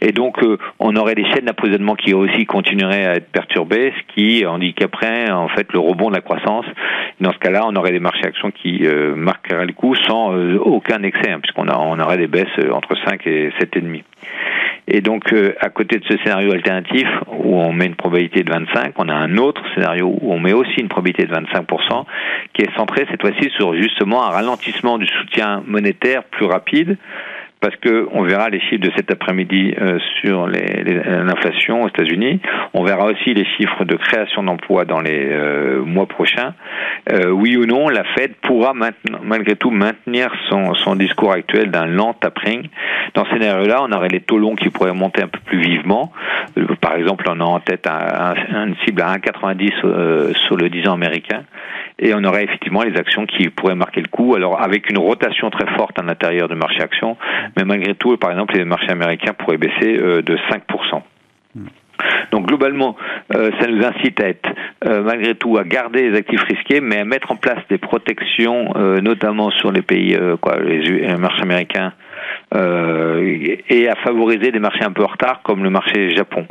Et 0.00 0.12
donc, 0.12 0.42
euh, 0.42 0.56
on 0.78 0.96
aurait 0.96 1.14
des 1.14 1.24
chaînes 1.26 1.44
d'approvisionnement 1.44 1.94
qui 1.94 2.14
aussi 2.14 2.46
continueraient 2.46 3.06
à 3.06 3.14
être 3.16 3.30
perturbées, 3.30 3.92
ce 3.96 4.14
qui 4.14 4.46
handicaperait 4.46 5.30
en 5.30 5.48
fait 5.48 5.72
le 5.72 5.78
rebond 5.78 6.10
de 6.10 6.14
la 6.14 6.22
croissance. 6.22 6.66
Dans 7.20 7.32
ce 7.32 7.38
cas-là, 7.38 7.64
on 7.66 7.76
aurait 7.76 7.92
des 7.92 8.00
marchés 8.00 8.24
actions 8.24 8.50
qui 8.50 8.82
marqueraient 9.14 9.66
le 9.66 9.72
coup 9.72 9.94
sans 9.94 10.34
aucun 10.58 11.02
excès, 11.02 11.30
hein, 11.30 11.40
puisqu'on 11.40 11.68
on 11.68 12.00
aurait 12.00 12.16
des 12.16 12.28
baisses 12.28 12.48
entre 12.72 12.96
5 13.04 13.26
et 13.26 13.50
7,5. 13.60 14.02
Et 14.92 15.00
donc, 15.00 15.32
euh, 15.32 15.54
à 15.60 15.68
côté 15.68 15.98
de 15.98 16.04
ce 16.04 16.16
scénario 16.18 16.52
alternatif, 16.52 17.06
où 17.28 17.56
on 17.60 17.72
met 17.72 17.86
une 17.86 17.94
probabilité 17.94 18.42
de 18.42 18.50
25, 18.50 18.94
on 18.96 19.08
a 19.08 19.14
un 19.14 19.36
autre 19.36 19.62
scénario 19.74 20.12
où 20.20 20.32
on 20.32 20.40
met 20.40 20.52
aussi 20.52 20.80
une 20.80 20.88
probabilité 20.88 21.26
de 21.26 21.32
25%, 21.32 22.04
qui 22.52 22.62
est 22.62 22.76
centré 22.76 23.06
cette 23.08 23.20
fois-ci 23.20 23.50
sur 23.56 23.74
justement 23.74 24.24
un 24.24 24.30
ralentissement 24.30 24.98
du 24.98 25.06
soutien 25.06 25.62
monétaire 25.64 26.24
plus 26.24 26.46
rapide, 26.46 26.96
parce 27.60 27.76
que 27.76 28.08
on 28.12 28.22
verra 28.22 28.48
les 28.48 28.60
chiffres 28.60 28.82
de 28.82 28.90
cet 28.96 29.10
après-midi 29.10 29.74
euh, 29.78 29.98
sur 30.20 30.46
l'inflation 30.48 31.82
aux 31.82 31.88
États-Unis. 31.88 32.40
On 32.72 32.84
verra 32.84 33.06
aussi 33.06 33.34
les 33.34 33.44
chiffres 33.56 33.84
de 33.84 33.96
création 33.96 34.42
d'emplois 34.42 34.84
dans 34.84 35.00
les 35.00 35.28
euh, 35.30 35.82
mois 35.84 36.06
prochains. 36.06 36.54
Euh, 37.12 37.30
oui 37.30 37.56
ou 37.56 37.66
non, 37.66 37.88
la 37.88 38.04
Fed 38.16 38.34
pourra 38.42 38.72
malgré 39.22 39.56
tout 39.56 39.70
maintenir 39.70 40.32
son, 40.48 40.74
son 40.74 40.96
discours 40.96 41.32
actuel 41.32 41.70
d'un 41.70 41.86
lent 41.86 42.14
tapering. 42.14 42.68
Dans 43.14 43.24
ce 43.26 43.32
scénario-là, 43.32 43.82
on 43.82 43.92
aurait 43.92 44.08
les 44.08 44.20
taux 44.20 44.38
longs 44.38 44.56
qui 44.56 44.70
pourraient 44.70 44.94
monter 44.94 45.22
un 45.22 45.28
peu 45.28 45.40
plus 45.44 45.60
vivement. 45.60 46.12
par 46.80 46.94
exemple, 46.94 47.24
on 47.28 47.40
a 47.40 47.44
en 47.44 47.60
tête 47.60 47.86
un, 47.86 48.34
une 48.64 48.76
cible 48.86 49.02
à 49.02 49.16
1,90 49.16 50.34
sur 50.46 50.56
le 50.56 50.68
10 50.70 50.88
ans 50.88 50.94
américain 50.94 51.44
et 52.00 52.14
on 52.14 52.24
aurait 52.24 52.44
effectivement 52.44 52.82
les 52.82 52.98
actions 52.98 53.26
qui 53.26 53.48
pourraient 53.50 53.74
marquer 53.74 54.00
le 54.00 54.08
coup. 54.08 54.34
Alors 54.34 54.60
avec 54.60 54.90
une 54.90 54.98
rotation 54.98 55.50
très 55.50 55.66
forte 55.76 55.98
à 55.98 56.02
l'intérieur 56.02 56.48
du 56.48 56.56
marché 56.56 56.80
actions, 56.80 57.16
mais 57.56 57.64
malgré 57.64 57.94
tout, 57.94 58.16
par 58.16 58.32
exemple, 58.32 58.56
les 58.56 58.64
marchés 58.64 58.90
américains 58.90 59.34
pourraient 59.34 59.58
baisser 59.58 59.98
euh, 60.00 60.22
de 60.22 60.36
5%. 60.36 61.02
Donc 62.32 62.46
globalement, 62.46 62.96
euh, 63.34 63.50
ça 63.60 63.66
nous 63.66 63.84
incite 63.84 64.22
à 64.22 64.28
être 64.28 64.48
euh, 64.86 65.02
malgré 65.02 65.34
tout 65.34 65.58
à 65.58 65.64
garder 65.64 66.08
les 66.08 66.16
actifs 66.16 66.42
risqués, 66.44 66.80
mais 66.80 67.00
à 67.00 67.04
mettre 67.04 67.30
en 67.30 67.36
place 67.36 67.58
des 67.68 67.76
protections, 67.76 68.72
notamment 69.02 69.50
sur 69.50 69.70
les 69.70 69.82
pays, 69.82 70.16
quoi, 70.40 70.58
les, 70.60 71.14
marchés 71.16 71.42
américains, 71.42 71.92
et 72.54 73.88
à 73.88 73.94
favoriser 73.96 74.50
des 74.50 74.58
marchés 74.58 74.84
un 74.84 74.92
peu 74.92 75.02
en 75.02 75.08
retard, 75.08 75.40
comme 75.42 75.62
le 75.62 75.70
marché 75.70 76.14
Japon. 76.16 76.46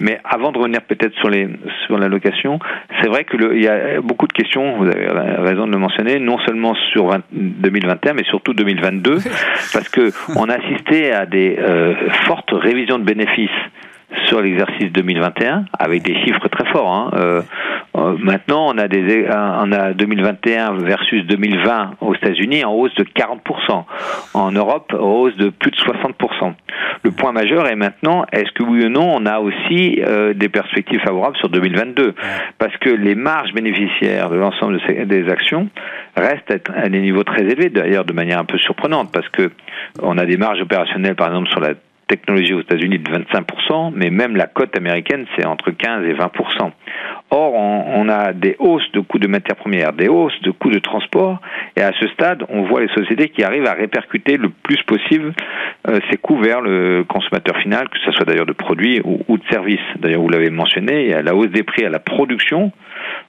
Mais 0.00 0.20
avant 0.24 0.52
de 0.52 0.58
revenir 0.58 0.82
peut-être 0.82 1.14
sur 1.14 1.30
les 1.30 1.48
sur 1.86 1.98
la 1.98 2.08
location, 2.08 2.58
c'est 3.00 3.08
vrai 3.08 3.24
qu'il 3.24 3.62
y 3.62 3.68
a 3.68 4.00
beaucoup 4.00 4.26
de 4.26 4.32
questions. 4.32 4.76
Vous 4.76 4.86
avez 4.86 5.06
raison 5.06 5.66
de 5.66 5.72
le 5.72 5.78
mentionner, 5.78 6.18
non 6.18 6.38
seulement 6.46 6.74
sur 6.92 7.10
2021, 7.32 8.14
mais 8.14 8.24
surtout 8.24 8.54
2022, 8.54 9.18
parce 9.72 9.88
que 9.88 10.10
on 10.36 10.48
a 10.48 10.54
assisté 10.54 11.12
à 11.12 11.26
des 11.26 11.56
euh, 11.58 11.94
fortes 12.26 12.52
révisions 12.52 12.98
de 12.98 13.04
bénéfices 13.04 13.50
sur 14.26 14.40
l'exercice 14.40 14.90
2021 14.92 15.64
avec 15.78 16.02
des 16.02 16.14
chiffres 16.24 16.48
très 16.48 16.64
forts. 16.70 16.92
Hein. 16.92 17.10
Euh, 17.14 17.42
euh, 17.96 18.16
maintenant, 18.18 18.66
on 18.68 18.78
a 18.78 18.88
des 18.88 19.26
on 19.30 19.72
a 19.72 19.92
2021 19.92 20.74
versus 20.74 21.26
2020 21.26 21.92
aux 22.00 22.14
États-Unis 22.14 22.64
en 22.64 22.72
hausse 22.72 22.94
de 22.94 23.04
40%, 23.04 23.84
en 24.34 24.52
Europe 24.52 24.94
en 24.94 25.02
hausse 25.02 25.36
de 25.36 25.50
plus 25.50 25.70
de 25.70 25.76
60%. 25.76 26.54
Le 27.02 27.10
point 27.10 27.32
majeur 27.32 27.66
est 27.68 27.76
maintenant 27.76 28.24
est-ce 28.32 28.50
que 28.52 28.62
oui 28.62 28.84
ou 28.84 28.88
non 28.88 29.14
on 29.14 29.26
a 29.26 29.38
aussi 29.38 30.00
euh, 30.04 30.34
des 30.34 30.48
perspectives 30.48 31.00
favorables 31.00 31.36
sur 31.36 31.48
2022 31.48 32.14
parce 32.58 32.76
que 32.78 32.90
les 32.90 33.14
marges 33.14 33.52
bénéficiaires 33.52 34.30
de 34.30 34.36
l'ensemble 34.36 34.80
des 35.06 35.28
actions 35.28 35.68
restent 36.16 36.70
à 36.74 36.88
des 36.88 37.00
niveaux 37.00 37.24
très 37.24 37.42
élevés 37.42 37.68
d'ailleurs 37.68 38.04
de 38.04 38.12
manière 38.12 38.38
un 38.38 38.44
peu 38.44 38.58
surprenante 38.58 39.10
parce 39.12 39.28
que 39.28 39.50
on 40.02 40.18
a 40.18 40.26
des 40.26 40.36
marges 40.36 40.60
opérationnelles 40.60 41.14
par 41.14 41.28
exemple 41.28 41.48
sur 41.50 41.60
la 41.60 41.74
technologie 42.08 42.54
aux 42.54 42.60
États-Unis 42.60 42.98
de 42.98 43.10
25%, 43.10 43.92
mais 43.94 44.10
même 44.10 44.36
la 44.36 44.46
cote 44.46 44.76
américaine, 44.76 45.26
c'est 45.36 45.46
entre 45.46 45.70
15 45.70 46.04
et 46.06 46.14
20%. 46.14 46.70
Or, 47.30 47.54
on, 47.54 48.08
a 48.08 48.32
des 48.32 48.56
hausses 48.58 48.90
de 48.92 49.00
coûts 49.00 49.18
de 49.18 49.28
matières 49.28 49.56
premières, 49.56 49.92
des 49.92 50.08
hausses 50.08 50.40
de 50.42 50.50
coûts 50.50 50.70
de 50.70 50.78
transport, 50.78 51.40
et 51.76 51.82
à 51.82 51.92
ce 52.00 52.08
stade, 52.08 52.42
on 52.48 52.62
voit 52.62 52.80
les 52.80 52.88
sociétés 52.88 53.28
qui 53.28 53.44
arrivent 53.44 53.66
à 53.66 53.74
répercuter 53.74 54.38
le 54.38 54.48
plus 54.48 54.82
possible 54.84 55.34
euh, 55.88 56.00
ces 56.10 56.16
coûts 56.16 56.38
vers 56.38 56.62
le 56.62 57.04
consommateur 57.06 57.56
final, 57.58 57.88
que 57.90 57.98
ce 57.98 58.12
soit 58.12 58.24
d'ailleurs 58.24 58.46
de 58.46 58.52
produits 58.52 59.02
ou, 59.04 59.36
de 59.36 59.44
services. 59.50 59.78
D'ailleurs, 59.98 60.22
vous 60.22 60.30
l'avez 60.30 60.50
mentionné, 60.50 61.22
la 61.22 61.34
hausse 61.34 61.50
des 61.50 61.62
prix 61.62 61.84
à 61.84 61.90
la 61.90 61.98
production 61.98 62.72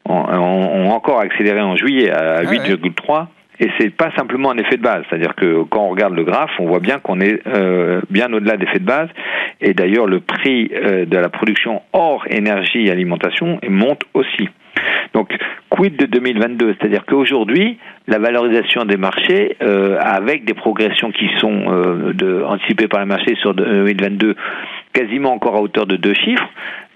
ont, 0.05 0.89
encore 0.89 1.19
accéléré 1.19 1.61
en 1.61 1.75
juillet 1.75 2.09
à 2.09 2.43
8,3 2.43 3.27
et 3.59 3.69
c'est 3.77 3.89
pas 3.89 4.11
simplement 4.15 4.51
un 4.51 4.57
effet 4.57 4.77
de 4.77 4.81
base, 4.81 5.03
c'est-à-dire 5.09 5.35
que 5.35 5.63
quand 5.63 5.83
on 5.85 5.89
regarde 5.89 6.13
le 6.13 6.23
graphe, 6.23 6.51
on 6.59 6.67
voit 6.67 6.79
bien 6.79 6.99
qu'on 6.99 7.19
est 7.19 7.41
euh, 7.47 8.01
bien 8.09 8.31
au-delà 8.31 8.55
d'effet 8.55 8.79
de 8.79 8.85
base. 8.85 9.09
Et 9.61 9.73
d'ailleurs, 9.73 10.07
le 10.07 10.21
prix 10.21 10.71
euh, 10.73 11.05
de 11.05 11.17
la 11.17 11.29
production 11.29 11.81
hors 11.91 12.23
énergie 12.29 12.85
et 12.85 12.91
alimentation 12.91 13.59
monte 13.67 14.03
aussi. 14.13 14.47
Donc, 15.13 15.35
quid 15.69 15.95
de 15.97 16.05
2022 16.05 16.75
C'est-à-dire 16.79 17.05
qu'aujourd'hui, 17.05 17.77
la 18.07 18.19
valorisation 18.19 18.85
des 18.85 18.97
marchés, 18.97 19.57
euh, 19.61 19.97
avec 19.99 20.45
des 20.45 20.53
progressions 20.53 21.11
qui 21.11 21.27
sont 21.37 21.65
euh, 21.67 22.13
de, 22.13 22.43
anticipées 22.43 22.87
par 22.87 22.99
le 22.99 23.05
marché 23.07 23.35
sur 23.41 23.53
2022, 23.53 24.35
quasiment 24.93 25.33
encore 25.33 25.55
à 25.55 25.61
hauteur 25.61 25.85
de 25.85 25.95
deux 25.95 26.13
chiffres, 26.13 26.49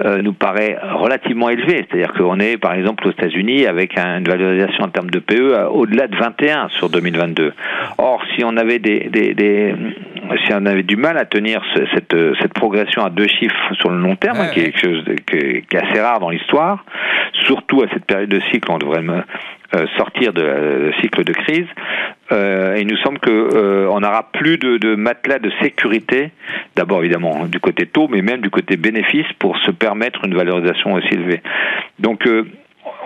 euh, 0.04 0.22
nous 0.22 0.34
paraît 0.34 0.78
relativement 0.82 1.50
élevé. 1.50 1.86
C'est-à-dire 1.88 2.14
qu'on 2.14 2.40
est, 2.40 2.58
par 2.58 2.74
exemple, 2.74 3.08
aux 3.08 3.12
États-Unis 3.12 3.66
avec 3.66 3.98
une 3.98 4.24
valorisation 4.24 4.86
en 4.86 4.90
termes 4.90 5.10
de 5.10 5.20
PE 5.20 5.68
au-delà 5.72 6.08
de 6.08 6.16
21 6.16 6.70
sur 6.70 6.90
2022. 6.90 7.54
Or, 7.98 8.22
si 8.36 8.44
on 8.44 8.58
avait 8.58 8.80
des, 8.80 9.10
des, 9.10 9.34
des 9.34 9.76
si 10.46 10.54
on 10.54 10.66
avait 10.66 10.84
du 10.84 10.96
mal 10.96 11.18
à 11.18 11.26
tenir 11.26 11.62
cette, 11.94 12.16
cette 12.42 12.54
progression 12.54 13.04
à 13.04 13.10
deux 13.10 13.28
chiffres 13.28 13.74
sur 13.80 13.90
le 13.90 13.98
long 13.98 14.16
terme, 14.16 14.38
qui 14.54 14.62
est 14.62 14.72
quelque 14.72 14.80
chose 14.80 15.04
qui 15.28 15.38
est 15.38 15.76
assez 15.76 16.00
rare 16.00 16.20
dans 16.20 16.30
l'histoire, 16.30 16.84
surtout 17.46 17.84
à 17.84 17.88
cette 17.94 18.06
période 18.06 18.30
de 18.30 18.42
cycle, 18.52 18.72
on 18.72 18.78
devrait 18.78 19.04
euh, 19.76 19.86
sortir 19.98 20.34
de 20.34 20.42
le 20.42 20.94
cycle 21.02 21.24
de 21.24 21.34
crise. 21.34 21.68
Euh, 22.34 22.78
il 22.80 22.88
nous 22.88 22.98
semble 22.98 23.20
que 23.20 23.30
euh, 23.30 24.00
n'aura 24.00 24.30
plus 24.34 24.58
de, 24.58 24.96
matelas 24.96 25.40
de 25.40 25.52
sécurité, 25.62 26.32
d'abord 26.76 27.04
évidemment 27.04 27.46
du 27.46 27.60
côté 27.60 27.86
taux, 27.86 28.08
mais 28.08 28.22
même 28.22 28.42
du 28.42 28.50
côté 28.50 28.76
bénéfice 28.76 29.28
pour 29.40 29.58
se 29.60 29.72
permettre 29.72 30.26
une 30.26 30.36
valorisation 30.36 30.94
aussi 30.94 31.14
élevée. 31.14 31.42
Donc 32.00 32.26
euh, 32.28 32.46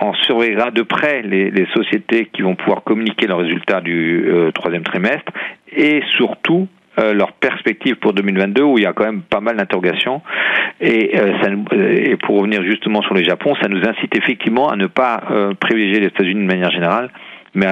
on 0.00 0.14
surveillera 0.14 0.70
de 0.70 0.82
près 0.82 1.22
les, 1.22 1.66
sociétés 1.74 2.26
qui 2.32 2.42
vont 2.42 2.54
pouvoir 2.54 2.82
communiquer 2.82 3.26
leurs 3.26 3.38
résultats 3.38 3.80
du 3.80 4.28
troisième 4.54 4.82
trimestre 4.82 5.32
et 5.72 6.02
surtout 6.16 6.68
euh, 6.98 7.14
leur 7.14 7.32
perspective 7.32 7.94
pour 7.96 8.12
2022 8.12 8.62
où 8.62 8.78
il 8.78 8.82
y 8.82 8.86
a 8.86 8.92
quand 8.92 9.04
même 9.04 9.22
pas 9.22 9.40
mal 9.40 9.56
d'interrogations. 9.56 10.20
Et, 10.80 11.16
euh, 11.16 11.54
et 11.72 12.16
pour 12.16 12.38
revenir 12.38 12.62
justement 12.64 13.02
sur 13.02 13.14
le 13.14 13.22
Japon, 13.22 13.54
ça 13.62 13.68
nous 13.68 13.80
incite 13.86 14.16
effectivement 14.16 14.68
à 14.68 14.76
ne 14.76 14.86
pas 14.86 15.22
euh, 15.30 15.54
privilégier 15.54 16.00
les 16.00 16.06
États-Unis 16.08 16.40
de 16.40 16.46
manière 16.46 16.72
générale. 16.72 17.10
Mais 17.54 17.66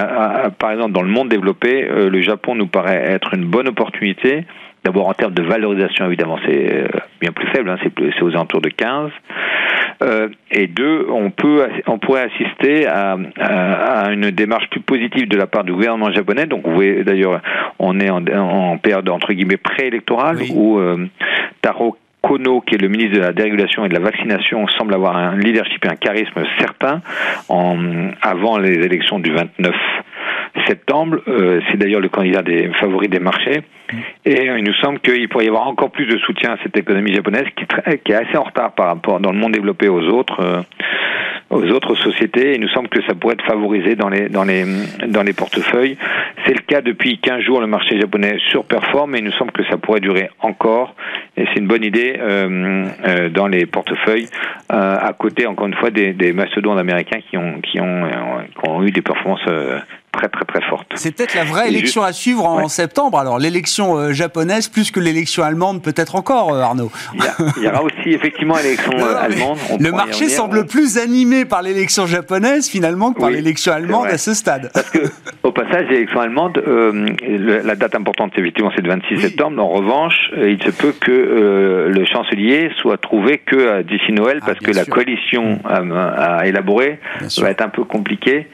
par 0.59 0.71
exemple, 0.71 0.91
dans 0.91 1.01
le 1.01 1.09
monde 1.09 1.29
développé, 1.29 1.87
le 1.87 2.21
Japon 2.21 2.55
nous 2.55 2.67
paraît 2.67 3.03
être 3.11 3.33
une 3.33 3.45
bonne 3.45 3.67
opportunité 3.67 4.45
D'abord 4.87 5.09
en 5.09 5.13
termes 5.13 5.33
de 5.33 5.43
valorisation, 5.43 6.05
évidemment, 6.05 6.39
c'est 6.45 6.87
bien 7.19 7.33
plus 7.33 7.47
faible, 7.47 7.69
hein, 7.69 7.77
c'est 7.83 8.21
aux 8.21 8.29
alentours 8.29 8.61
de 8.61 8.69
15. 8.69 9.11
Euh, 10.03 10.29
et 10.51 10.67
deux, 10.67 11.07
on 11.09 11.31
peut, 11.31 11.67
on 11.87 11.97
pourrait 11.97 12.29
assister 12.31 12.85
à, 12.85 13.17
à, 13.39 14.11
une 14.11 14.29
démarche 14.29 14.69
plus 14.69 14.79
positive 14.79 15.27
de 15.27 15.35
la 15.35 15.47
part 15.47 15.63
du 15.63 15.73
gouvernement 15.73 16.11
japonais. 16.11 16.45
Donc, 16.45 16.65
vous 16.65 16.73
voyez 16.73 17.03
d'ailleurs, 17.03 17.41
on 17.79 17.99
est 17.99 18.09
en, 18.09 18.25
en, 18.27 18.77
période 18.77 19.09
entre 19.09 19.33
guillemets 19.33 19.57
préélectorale 19.57 20.37
où 20.53 20.77
euh, 20.77 21.07
Taro 21.61 21.97
Kono, 22.21 22.61
qui 22.61 22.75
est 22.75 22.81
le 22.81 22.87
ministre 22.87 23.15
de 23.15 23.21
la 23.21 23.31
dérégulation 23.31 23.85
et 23.85 23.89
de 23.89 23.93
la 23.93 23.99
vaccination, 23.99 24.67
semble 24.77 24.93
avoir 24.93 25.15
un 25.15 25.37
leadership 25.37 25.85
et 25.85 25.89
un 25.89 25.95
charisme 25.95 26.43
certain 26.59 27.01
en, 27.49 28.09
avant 28.21 28.57
les 28.57 28.73
élections 28.73 29.19
du 29.19 29.31
29 29.31 29.75
septembre. 30.65 31.19
Euh, 31.27 31.61
c'est 31.69 31.77
d'ailleurs 31.77 32.01
le 32.01 32.09
candidat 32.09 32.41
des 32.41 32.69
favoris 32.79 33.09
des 33.09 33.19
marchés. 33.19 33.61
Et 34.25 34.45
il 34.45 34.63
nous 34.63 34.73
semble 34.75 34.99
qu'il 34.99 35.29
pourrait 35.29 35.45
y 35.45 35.47
avoir 35.47 35.67
encore 35.67 35.91
plus 35.91 36.07
de 36.07 36.17
soutien 36.17 36.53
à 36.53 36.57
cette 36.63 36.75
économie 36.75 37.13
japonaise 37.13 37.45
qui, 37.55 37.65
qui 38.03 38.11
est 38.11 38.15
assez 38.15 38.37
en 38.37 38.43
retard 38.43 38.73
par 38.73 38.87
rapport 38.87 39.19
dans 39.19 39.31
le 39.31 39.37
monde 39.37 39.53
développé 39.53 39.87
aux 39.87 40.01
autres. 40.01 40.41
Euh, 40.41 40.61
aux 41.49 41.63
autres 41.71 41.95
sociétés. 41.95 42.55
Il 42.55 42.61
nous 42.61 42.67
semble 42.69 42.89
que 42.89 43.01
ça 43.03 43.15
pourrait 43.15 43.35
être 43.35 43.45
favorisé 43.45 43.95
dans 43.95 44.09
les, 44.09 44.29
dans 44.29 44.43
les, 44.43 44.65
dans 45.07 45.23
les 45.23 45.33
portefeuilles. 45.33 45.97
C'est 46.45 46.53
le 46.53 46.61
cas 46.61 46.81
depuis 46.81 47.19
15 47.19 47.41
jours, 47.41 47.61
le 47.61 47.67
marché 47.67 47.99
japonais 47.99 48.37
surperforme 48.49 49.15
et 49.15 49.19
il 49.19 49.25
nous 49.25 49.31
semble 49.33 49.51
que 49.51 49.63
ça 49.69 49.77
pourrait 49.77 49.99
durer 49.99 50.29
encore. 50.39 50.95
Et 51.37 51.45
c'est 51.53 51.59
une 51.59 51.67
bonne 51.67 51.83
idée 51.83 52.15
euh, 52.19 52.85
euh, 53.05 53.29
dans 53.29 53.47
les 53.47 53.67
portefeuilles, 53.67 54.27
euh, 54.71 54.97
à 54.99 55.13
côté, 55.13 55.45
encore 55.45 55.67
une 55.67 55.75
fois, 55.75 55.91
des, 55.91 56.13
des 56.13 56.33
américains 56.79 57.19
qui 57.29 57.37
ont, 57.37 57.61
qui 57.61 57.79
ont, 57.79 58.09
qui 58.49 58.69
ont 58.69 58.83
eu 58.83 58.91
des 58.91 59.03
performances 59.03 59.45
très 60.17 60.29
très 60.29 60.45
très 60.45 60.61
forte. 60.61 60.87
C'est 60.95 61.15
peut-être 61.15 61.35
la 61.35 61.43
vraie 61.43 61.69
élection 61.69 62.01
à 62.01 62.11
suivre 62.11 62.45
en 62.45 62.67
septembre. 62.67 63.19
Alors 63.19 63.39
l'élection 63.39 63.97
euh, 63.97 64.13
japonaise 64.13 64.67
plus 64.67 64.91
que 64.91 64.99
l'élection 64.99 65.43
allemande 65.43 65.81
peut-être 65.83 66.15
encore, 66.15 66.53
euh, 66.53 66.61
Arnaud. 66.61 66.91
Il 67.57 67.63
y, 67.63 67.67
aura 67.67 67.83
aussi 67.83 68.09
effectivement 68.09 68.55
l'élection 68.57 68.91
euh, 68.97 69.15
allemande. 69.15 69.57
le 69.79 69.91
marché 69.91 70.27
semble 70.27 70.65
plus 70.65 70.97
animé 70.97 71.45
par 71.45 71.61
l'élection 71.61 72.07
japonaise 72.07 72.67
finalement 72.67 73.13
que 73.13 73.21
par 73.21 73.29
l'élection 73.29 73.71
allemande 73.71 74.07
à 74.07 74.17
ce 74.17 74.33
stade. 74.33 74.71
Parce 74.73 74.89
que 74.89 74.99
au 75.43 75.51
passage, 75.51 75.85
l'élection 75.89 76.19
allemande, 76.19 76.61
la 76.65 77.75
date 77.75 77.95
importante 77.95 78.33
effectivement 78.37 78.71
c'est 78.75 78.81
le 78.81 78.89
26 78.89 79.21
septembre. 79.21 79.63
En 79.63 79.69
revanche, 79.69 80.31
il 80.35 80.61
se 80.63 80.71
peut 80.71 80.93
que 80.99 81.87
le 81.89 82.05
chancelier 82.05 82.71
soit 82.81 82.97
trouvé 82.97 83.37
que 83.37 83.83
d'ici 83.83 84.11
Noël 84.11 84.39
ah, 84.41 84.45
parce 84.47 84.59
que 84.59 84.71
la 84.71 84.85
coalition 84.85 85.59
à, 85.63 86.47
élaborer 86.47 86.99
va 87.37 87.51
être 87.51 87.61
un 87.61 87.69
peu 87.69 87.83
compliquée. 87.83 88.47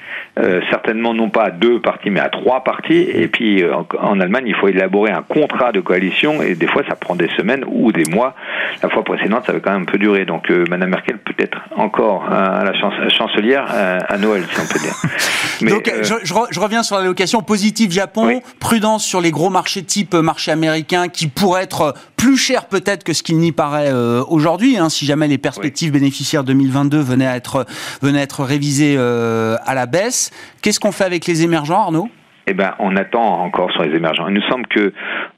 certainement 0.69 1.13
non 1.13 1.29
pas 1.29 1.52
deux 1.53 1.79
parties, 1.79 2.09
mais 2.09 2.19
à 2.19 2.29
trois 2.29 2.63
parties. 2.63 3.07
Et 3.13 3.27
puis 3.27 3.63
euh, 3.63 3.73
en, 3.99 4.19
Allemagne, 4.19 4.45
il 4.47 4.55
faut 4.55 4.67
élaborer 4.67 5.11
un 5.11 5.21
contrat 5.21 5.71
de 5.71 5.79
coalition 5.79 6.41
et 6.41 6.55
des 6.55 6.67
fois 6.67 6.83
ça 6.87 6.95
prend 6.95 7.15
des 7.15 7.29
semaines 7.37 7.63
ou 7.67 7.91
des 7.91 8.05
mois. 8.05 8.35
La 8.81 8.89
fois 8.89 9.03
précédente, 9.03 9.45
ça 9.45 9.51
avait 9.51 9.61
quand 9.61 9.71
même 9.71 9.83
un 9.83 9.85
peu 9.85 9.97
duré. 9.97 10.25
Donc 10.25 10.49
euh, 10.51 10.65
Madame 10.69 10.89
Merkel 10.89 11.17
peut 11.17 11.33
être 11.37 11.57
encore 11.75 12.25
à 12.31 12.63
la 12.63 12.73
chancelière 13.09 13.65
à 13.69 14.17
Noël, 14.17 14.43
si 14.51 14.59
on 14.59 14.73
peut 14.73 14.79
dire. 14.79 14.95
Mais, 15.61 15.71
Donc 15.71 15.87
euh, 15.87 16.03
je, 16.03 16.59
reviens 16.59 16.83
sur 16.83 16.97
la 16.97 17.03
location 17.03 17.41
positive 17.41 17.91
Japon, 17.91 18.41
prudence 18.59 19.05
sur 19.05 19.21
les 19.21 19.31
gros 19.31 19.49
marchés 19.49 19.83
type 19.83 20.13
marché 20.15 20.51
américain 20.51 21.07
qui 21.07 21.27
pourraient 21.27 21.63
être 21.63 21.93
plus 22.17 22.37
cher 22.37 22.65
peut-être 22.65 23.03
que 23.03 23.13
ce 23.13 23.21
qu'il 23.21 23.37
n'y 23.37 23.51
paraît 23.51 23.91
aujourd'hui, 24.27 24.77
hein, 24.77 24.89
si 24.89 25.05
jamais 25.05 25.27
les 25.27 25.37
perspectives 25.37 25.91
bénéficiaires 25.91 26.43
2022 26.43 26.99
venaient 26.99 27.27
à 27.27 27.35
être, 27.35 27.65
venaient 28.01 28.19
à 28.19 28.23
être 28.23 28.43
révisées 28.43 28.97
à 28.97 29.75
la 29.75 29.85
baisse. 29.85 30.31
Qu'est-ce 30.61 30.79
qu'on 30.79 30.93
fait 30.93 31.03
avec 31.03 31.27
les 31.27 31.42
émergents, 31.43 31.81
Arnaud? 31.81 32.09
Eh 32.47 32.53
ben, 32.53 32.73
on 32.79 32.95
attend 32.97 33.41
encore 33.41 33.71
sur 33.71 33.83
les 33.83 33.95
émergents. 33.95 34.27
Il 34.27 34.33
nous 34.33 34.49
semble 34.49 34.67
que 34.67 34.93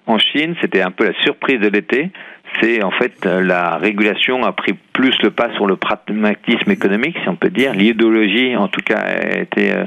en 0.07 0.17
Chine, 0.17 0.55
c'était 0.61 0.81
un 0.81 0.91
peu 0.91 1.05
la 1.05 1.13
surprise 1.21 1.59
de 1.59 1.67
l'été. 1.67 2.11
C'est 2.59 2.83
en 2.83 2.91
fait 2.91 3.25
la 3.25 3.77
régulation 3.77 4.43
a 4.43 4.51
pris 4.53 4.75
plus 4.95 5.13
le 5.21 5.29
pas 5.29 5.49
sur 5.55 5.67
le 5.67 5.75
pragmatisme 5.75 6.71
économique, 6.71 7.17
si 7.21 7.27
on 7.27 7.35
peut 7.35 7.49
dire. 7.49 7.73
L'idéologie, 7.73 8.55
en 8.55 8.69
tout 8.69 8.81
cas, 8.81 8.97
a 8.97 9.39
été 9.39 9.73
euh, 9.73 9.83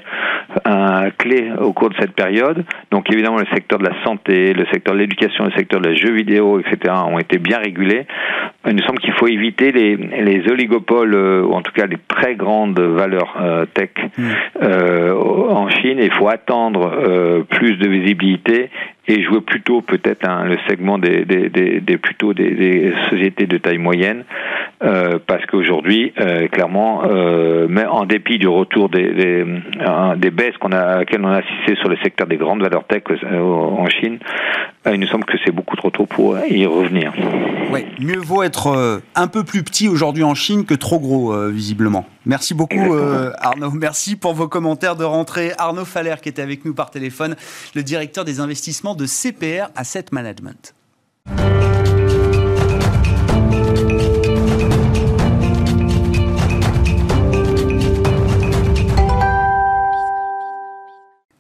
un 0.66 1.08
clé 1.10 1.50
au 1.58 1.72
cours 1.72 1.88
de 1.88 1.94
cette 1.98 2.12
période. 2.12 2.62
Donc 2.90 3.10
évidemment, 3.10 3.38
le 3.38 3.46
secteur 3.54 3.78
de 3.78 3.84
la 3.84 4.04
santé, 4.04 4.52
le 4.52 4.66
secteur 4.66 4.92
de 4.94 4.98
l'éducation, 5.00 5.46
le 5.46 5.52
secteur 5.52 5.80
de 5.80 5.88
la 5.88 5.94
jeux 5.94 6.12
vidéo, 6.12 6.60
etc., 6.60 6.94
ont 7.06 7.18
été 7.18 7.38
bien 7.38 7.56
régulés. 7.56 8.06
Il 8.66 8.74
nous 8.74 8.82
semble 8.82 8.98
qu'il 8.98 9.14
faut 9.14 9.28
éviter 9.28 9.72
les, 9.72 9.96
les 9.96 10.46
oligopoles, 10.50 11.14
ou 11.14 11.54
en 11.54 11.62
tout 11.62 11.72
cas 11.72 11.86
les 11.86 11.96
très 12.06 12.34
grandes 12.34 12.78
valeurs 12.78 13.34
tech 13.72 13.90
mmh. 14.18 14.22
en 14.60 15.68
Chine. 15.70 15.98
Il 16.02 16.12
faut 16.12 16.28
attendre 16.28 17.46
plus 17.48 17.76
de 17.76 17.88
visibilité 17.88 18.68
et 19.08 19.22
jouer 19.22 19.40
plutôt 19.40 19.80
peut-être 19.80 20.28
le 20.44 20.58
segment 20.68 20.98
des, 20.98 21.24
des, 21.24 21.48
des, 21.48 21.96
plutôt 21.96 22.34
des, 22.34 22.92
sociétés 23.08 23.46
de 23.46 23.56
taille 23.56 23.78
moyenne 23.78 24.24
euh, 24.82 24.97
parce 25.26 25.44
qu'aujourd'hui 25.46 26.12
euh, 26.20 26.48
clairement 26.48 27.02
euh, 27.04 27.66
mais 27.68 27.84
en 27.84 28.04
dépit 28.04 28.38
du 28.38 28.48
retour 28.48 28.88
des 28.88 29.12
des, 29.12 29.44
des 30.16 30.30
baisses 30.30 30.56
qu'on 30.58 30.72
a 30.72 31.02
auxquelles 31.02 31.24
on 31.24 31.28
a 31.28 31.38
assisté 31.38 31.76
sur 31.76 31.88
le 31.88 31.96
secteur 32.02 32.26
des 32.26 32.36
grandes 32.36 32.62
valeurs 32.62 32.84
tech 32.84 33.02
en 33.32 33.86
Chine 33.88 34.18
il 34.86 35.00
nous 35.00 35.06
semble 35.06 35.24
que 35.24 35.36
c'est 35.44 35.52
beaucoup 35.52 35.76
trop 35.76 35.90
tôt 35.90 36.06
pour 36.06 36.38
y 36.48 36.64
revenir. 36.64 37.12
Oui, 37.70 37.84
mieux 37.98 38.18
vaut 38.18 38.42
être 38.42 39.02
un 39.14 39.26
peu 39.26 39.44
plus 39.44 39.62
petit 39.62 39.86
aujourd'hui 39.86 40.24
en 40.24 40.34
Chine 40.34 40.64
que 40.64 40.72
trop 40.72 40.98
gros 40.98 41.36
visiblement. 41.50 42.06
Merci 42.24 42.54
beaucoup 42.54 42.94
Arnaud, 43.38 43.72
merci 43.72 44.16
pour 44.16 44.32
vos 44.32 44.48
commentaires 44.48 44.96
de 44.96 45.04
rentrée. 45.04 45.52
Arnaud 45.58 45.84
Faller 45.84 46.14
qui 46.22 46.30
était 46.30 46.42
avec 46.42 46.64
nous 46.64 46.72
par 46.72 46.90
téléphone, 46.90 47.36
le 47.74 47.82
directeur 47.82 48.24
des 48.24 48.40
investissements 48.40 48.94
de 48.94 49.04
CPR 49.04 49.68
Asset 49.76 50.06
Management. 50.12 50.74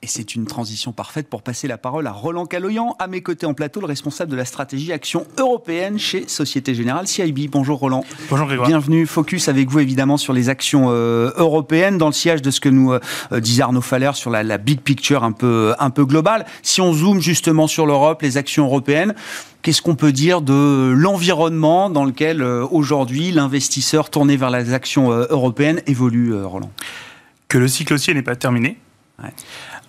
C'est 0.08 0.34
une 0.34 0.46
transition 0.46 0.92
parfaite 0.92 1.28
pour 1.28 1.42
passer 1.42 1.68
la 1.68 1.78
parole 1.78 2.06
à 2.06 2.12
Roland 2.12 2.46
Caloyan, 2.46 2.96
à 2.98 3.06
mes 3.06 3.22
côtés 3.22 3.46
en 3.46 3.54
plateau, 3.54 3.80
le 3.80 3.86
responsable 3.86 4.30
de 4.30 4.36
la 4.36 4.44
stratégie 4.44 4.92
action 4.92 5.26
européenne 5.38 5.98
chez 5.98 6.26
Société 6.26 6.74
Générale 6.74 7.06
CIB. 7.06 7.48
Bonjour 7.50 7.78
Roland. 7.78 8.04
Bonjour 8.30 8.46
Grégoire. 8.46 8.68
Bienvenue. 8.68 9.06
Focus 9.06 9.48
avec 9.48 9.68
vous 9.68 9.80
évidemment 9.80 10.16
sur 10.16 10.32
les 10.32 10.48
actions 10.48 10.86
euh, 10.88 11.30
européennes 11.36 11.98
dans 11.98 12.06
le 12.06 12.12
sillage 12.12 12.42
de 12.42 12.50
ce 12.50 12.60
que 12.60 12.68
nous 12.68 12.92
euh, 12.92 13.00
euh, 13.32 13.40
disait 13.40 13.62
Arnaud 13.62 13.80
Faller 13.80 14.10
sur 14.14 14.30
la, 14.30 14.58
big 14.58 14.80
picture 14.80 15.24
un 15.24 15.32
peu, 15.32 15.74
un 15.78 15.90
peu 15.90 16.04
globale. 16.04 16.46
Si 16.62 16.80
on 16.80 16.92
zoome 16.92 17.20
justement 17.20 17.66
sur 17.66 17.86
l'Europe, 17.86 18.22
les 18.22 18.36
actions 18.36 18.64
européennes, 18.64 19.14
Qu'est-ce 19.60 19.82
qu'on 19.82 19.96
peut 19.96 20.12
dire 20.12 20.40
de 20.40 20.94
l'environnement 20.96 21.90
dans 21.90 22.04
lequel 22.04 22.42
aujourd'hui 22.44 23.32
l'investisseur 23.32 24.08
tourné 24.08 24.36
vers 24.36 24.50
les 24.50 24.72
actions 24.72 25.10
européennes 25.10 25.82
évolue, 25.88 26.32
Roland? 26.44 26.70
Que 27.48 27.58
le 27.58 27.66
cycle 27.66 27.94
haussier 27.94 28.14
n'est 28.14 28.22
pas 28.22 28.36
terminé. 28.36 28.78
Ouais. 29.22 29.30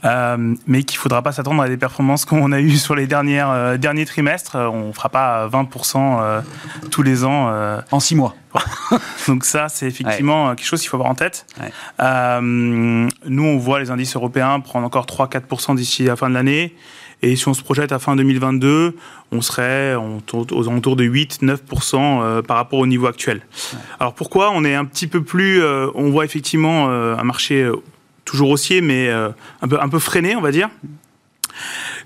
Euh, 0.06 0.56
mais 0.66 0.84
qu'il 0.84 0.98
ne 0.98 1.02
faudra 1.02 1.22
pas 1.22 1.32
s'attendre 1.32 1.62
à 1.62 1.68
des 1.68 1.78
performances 1.78 2.24
qu'on 2.26 2.52
a 2.52 2.60
eues 2.60 2.78
sur 2.78 2.96
les 2.96 3.08
dernières, 3.08 3.50
euh, 3.50 3.78
derniers 3.78 4.06
trimestres. 4.06 4.56
Euh, 4.56 4.68
on 4.68 4.88
ne 4.88 4.94
fera 4.94 5.10
pas 5.10 5.48
20% 5.48 6.44
tous 6.92 7.04
les 7.04 7.24
ans. 7.24 7.52
en 7.92 8.00
six 8.00 8.16
mois. 8.16 8.36
Donc 9.28 9.46
ça, 9.46 9.70
c'est 9.70 9.88
effectivement 9.88 10.56
quelque 10.56 10.66
chose 10.66 10.82
qu'il 10.82 10.90
faut 10.90 10.98
avoir 10.98 11.12
en 11.12 11.16
tête. 11.16 11.46
nous, 12.00 13.44
on 13.44 13.58
voit 13.58 13.80
les 13.80 13.92
indices 13.92 14.16
européens 14.16 14.60
prendre 14.60 14.86
encore 14.86 15.06
3-4% 15.06 15.76
d'ici 15.76 16.04
la 16.04 16.16
fin 16.16 16.30
de 16.30 16.34
l'année. 16.34 16.76
Et 17.22 17.36
si 17.36 17.50
on 17.50 17.54
se 17.54 17.62
projette 17.62 17.92
à 17.92 18.00
fin 18.00 18.16
2022, 18.16 18.96
on 19.32 19.42
serait 19.42 19.96
aux 19.96 20.70
alentours 20.70 20.96
de 20.96 21.04
8-9% 21.04 22.42
par 22.44 22.58
rapport 22.58 22.80
au 22.80 22.88
niveau 22.88 23.08
actuel. 23.08 23.42
Alors 24.00 24.14
pourquoi 24.14 24.52
On 24.52 24.64
est 24.64 24.76
un 24.76 24.86
petit 24.86 25.08
peu 25.08 25.22
plus... 25.22 25.62
on 25.64 26.10
voit 26.10 26.26
effectivement 26.26 26.90
un 26.90 27.24
marché 27.24 27.70
toujours 28.30 28.52
haussier, 28.52 28.82
mais 28.82 29.10
euh, 29.10 29.30
un, 29.62 29.68
peu, 29.68 29.82
un 29.82 29.90
peu 29.90 29.98
freiné, 29.98 30.36
on 30.36 30.42
va 30.42 30.52
dire. 30.52 30.70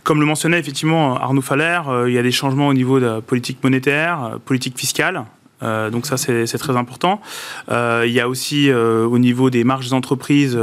Comme 0.03 0.19
le 0.19 0.25
mentionnait 0.25 0.59
effectivement 0.59 1.17
Arnaud 1.17 1.41
Faller, 1.41 1.81
euh, 1.87 2.09
il 2.09 2.13
y 2.13 2.17
a 2.17 2.23
des 2.23 2.31
changements 2.31 2.67
au 2.67 2.73
niveau 2.73 2.99
de 2.99 3.05
la 3.05 3.21
politique 3.21 3.61
monétaire, 3.61 4.23
euh, 4.23 4.37
politique 4.37 4.77
fiscale. 4.77 5.25
donc 5.61 6.05
ça, 6.05 6.17
c'est 6.17 6.57
très 6.57 6.75
important. 6.75 7.21
il 7.69 8.11
y 8.11 8.19
a 8.19 8.27
aussi 8.27 8.69
au 9.15 9.17
niveau 9.17 9.49
des 9.49 9.63
marges 9.63 9.87
des 9.87 9.93
entreprises 9.93 10.59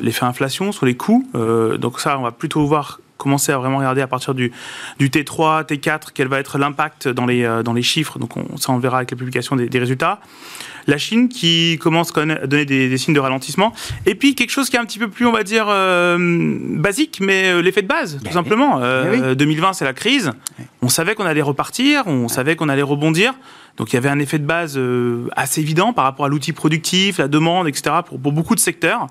l'effet 0.00 0.24
inflation 0.24 0.72
sur 0.72 0.86
les 0.86 0.96
coûts. 0.96 1.22
donc 1.78 2.00
ça, 2.00 2.18
on 2.18 2.22
va 2.22 2.32
plutôt 2.32 2.64
voir 2.64 2.98
commencer 3.18 3.52
à 3.52 3.58
vraiment 3.58 3.78
regarder 3.78 4.00
à 4.00 4.06
partir 4.06 4.34
du, 4.34 4.50
du 4.98 5.10
T3, 5.10 5.66
T4, 5.66 6.08
quel 6.14 6.28
va 6.28 6.38
être 6.38 6.56
l'impact 6.56 7.08
dans 7.08 7.26
les, 7.26 7.62
dans 7.62 7.74
les 7.74 7.82
chiffres. 7.82 8.18
Donc 8.18 8.36
on, 8.36 8.56
ça, 8.56 8.72
on 8.72 8.78
verra 8.78 8.98
avec 8.98 9.10
la 9.10 9.16
publication 9.16 9.56
des, 9.56 9.68
des 9.68 9.78
résultats 9.78 10.20
la 10.88 10.98
Chine 10.98 11.28
qui 11.28 11.78
commence 11.80 12.10
quand 12.10 12.24
même 12.24 12.38
à 12.42 12.46
donner 12.46 12.64
des, 12.64 12.96
signes 12.98 13.14
de 13.14 13.20
ralentissement. 13.20 13.72
Et 14.06 14.14
puis 14.14 14.34
quelque 14.34 14.50
chose 14.50 14.70
qui 14.70 14.76
est 14.76 14.78
un 14.78 14.84
petit 14.84 14.98
peu 14.98 15.08
plus, 15.08 15.26
on 15.26 15.32
va 15.32 15.44
dire, 15.44 15.66
euh, 15.68 16.16
basique, 16.18 17.18
mais 17.20 17.52
euh, 17.52 17.60
l'effet 17.60 17.82
de 17.82 17.86
base, 17.86 18.16
tout 18.16 18.24
ben 18.24 18.32
simplement. 18.32 18.78
2020, 18.78 19.68
euh, 19.68 19.72
c'est 19.74 19.84
la 19.84 19.92
crise. 19.92 20.32
On 20.80 20.88
savait 20.88 21.14
qu'on 21.14 21.26
allait 21.26 21.42
repartir, 21.42 22.06
on 22.06 22.26
savait 22.28 22.56
qu'on 22.56 22.70
allait 22.70 22.82
rebondir. 22.82 23.34
Donc 23.76 23.92
il 23.92 23.96
y 23.96 23.98
avait 23.98 24.08
un 24.08 24.18
effet 24.18 24.38
de 24.38 24.46
base 24.46 24.80
assez 25.36 25.60
évident 25.60 25.92
par 25.92 26.04
rapport 26.04 26.26
à 26.26 26.28
l'outil 26.28 26.52
productif, 26.52 27.18
la 27.18 27.28
demande, 27.28 27.68
etc. 27.68 27.96
pour, 28.04 28.18
beaucoup 28.18 28.54
de 28.54 28.60
secteurs. 28.60 29.06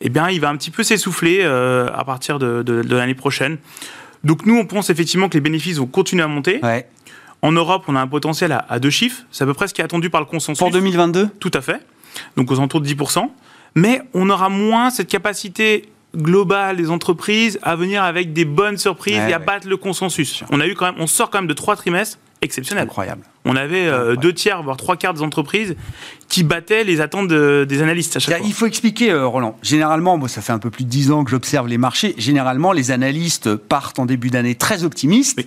Eh 0.00 0.08
bien, 0.08 0.30
il 0.30 0.40
va 0.40 0.48
un 0.48 0.56
petit 0.56 0.70
peu 0.70 0.82
s'essouffler 0.82 1.44
à 1.44 2.04
partir 2.04 2.38
de, 2.38 2.82
l'année 2.88 3.14
prochaine. 3.14 3.58
Donc 4.24 4.46
nous, 4.46 4.56
on 4.56 4.66
pense 4.66 4.90
effectivement 4.90 5.28
que 5.28 5.34
les 5.34 5.40
bénéfices 5.40 5.78
vont 5.78 5.86
continuer 5.86 6.22
à 6.22 6.28
monter. 6.28 6.60
En 7.40 7.52
Europe, 7.52 7.84
on 7.86 7.94
a 7.94 8.00
un 8.00 8.06
potentiel 8.06 8.52
à, 8.68 8.78
deux 8.78 8.90
chiffres. 8.90 9.22
C'est 9.30 9.44
à 9.44 9.46
peu 9.46 9.54
près 9.54 9.68
ce 9.68 9.74
qui 9.74 9.80
est 9.80 9.84
attendu 9.84 10.10
par 10.10 10.20
le 10.20 10.26
consensus. 10.26 10.58
Pour 10.58 10.70
2022 10.70 11.28
Tout 11.40 11.50
à 11.54 11.60
fait. 11.60 11.80
Donc 12.36 12.50
aux 12.50 12.56
alentours 12.56 12.80
de 12.80 12.88
10%. 12.88 13.28
Mais 13.74 14.02
on 14.14 14.28
aura 14.30 14.48
moins 14.48 14.90
cette 14.90 15.08
capacité 15.08 15.88
globale 16.16 16.76
des 16.76 16.90
entreprises 16.90 17.58
à 17.62 17.76
venir 17.76 18.02
avec 18.02 18.32
des 18.32 18.44
bonnes 18.44 18.78
surprises 18.78 19.22
et 19.28 19.32
à 19.32 19.38
battre 19.38 19.68
le 19.68 19.76
consensus. 19.76 20.42
On 20.50 20.60
a 20.60 20.66
eu 20.66 20.74
quand 20.74 20.86
même, 20.86 21.00
on 21.00 21.06
sort 21.06 21.30
quand 21.30 21.38
même 21.38 21.48
de 21.48 21.54
trois 21.54 21.76
trimestres 21.76 22.18
exceptionnels. 22.42 22.84
Incroyable. 22.84 23.22
On 23.44 23.56
avait 23.56 23.86
euh, 23.86 24.16
deux 24.16 24.32
tiers, 24.32 24.62
voire 24.62 24.76
trois 24.76 24.96
quarts 24.96 25.14
des 25.14 25.22
entreprises 25.22 25.74
qui 26.28 26.42
battaient 26.42 26.84
les 26.84 27.00
attentes 27.00 27.28
des 27.28 27.82
analystes 27.82 28.16
à 28.16 28.18
chaque 28.20 28.42
Il 28.44 28.52
faut 28.52 28.66
expliquer, 28.66 29.10
euh, 29.10 29.26
Roland. 29.26 29.58
Généralement, 29.62 30.18
moi, 30.18 30.28
ça 30.28 30.42
fait 30.42 30.52
un 30.52 30.58
peu 30.58 30.70
plus 30.70 30.84
de 30.84 30.90
dix 30.90 31.10
ans 31.10 31.24
que 31.24 31.30
j'observe 31.30 31.68
les 31.68 31.78
marchés. 31.78 32.14
Généralement, 32.18 32.72
les 32.72 32.90
analystes 32.90 33.54
partent 33.54 33.98
en 33.98 34.06
début 34.06 34.28
d'année 34.28 34.54
très 34.54 34.84
optimistes. 34.84 35.40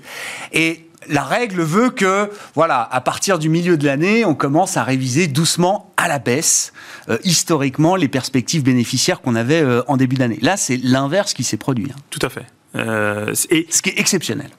Et 0.51 0.87
la 1.07 1.23
règle 1.23 1.61
veut 1.61 1.89
que, 1.91 2.31
voilà, 2.55 2.87
à 2.91 3.01
partir 3.01 3.37
du 3.37 3.49
milieu 3.49 3.77
de 3.77 3.85
l'année, 3.85 4.25
on 4.25 4.33
commence 4.33 4.77
à 4.77 4.83
réviser 4.83 5.27
doucement 5.27 5.93
à 5.97 6.07
la 6.07 6.17
baisse, 6.17 6.73
euh, 7.09 7.17
historiquement, 7.23 7.95
les 7.95 8.07
perspectives 8.07 8.63
bénéficiaires 8.63 9.21
qu'on 9.21 9.35
avait 9.35 9.63
en 9.87 9.97
début 9.97 10.15
d'année. 10.15 10.39
Là, 10.41 10.57
c'est 10.57 10.77
l'inverse 10.77 11.33
qui 11.33 11.43
s'est 11.43 11.57
produit. 11.57 11.91
Hein. 11.93 11.99
Tout 12.09 12.19
à 12.23 12.29
fait. 12.29 12.45
Et 13.49 13.67
ce 13.69 13.81
qui 13.81 13.89
est 13.89 13.99
exceptionnel. 13.99 14.49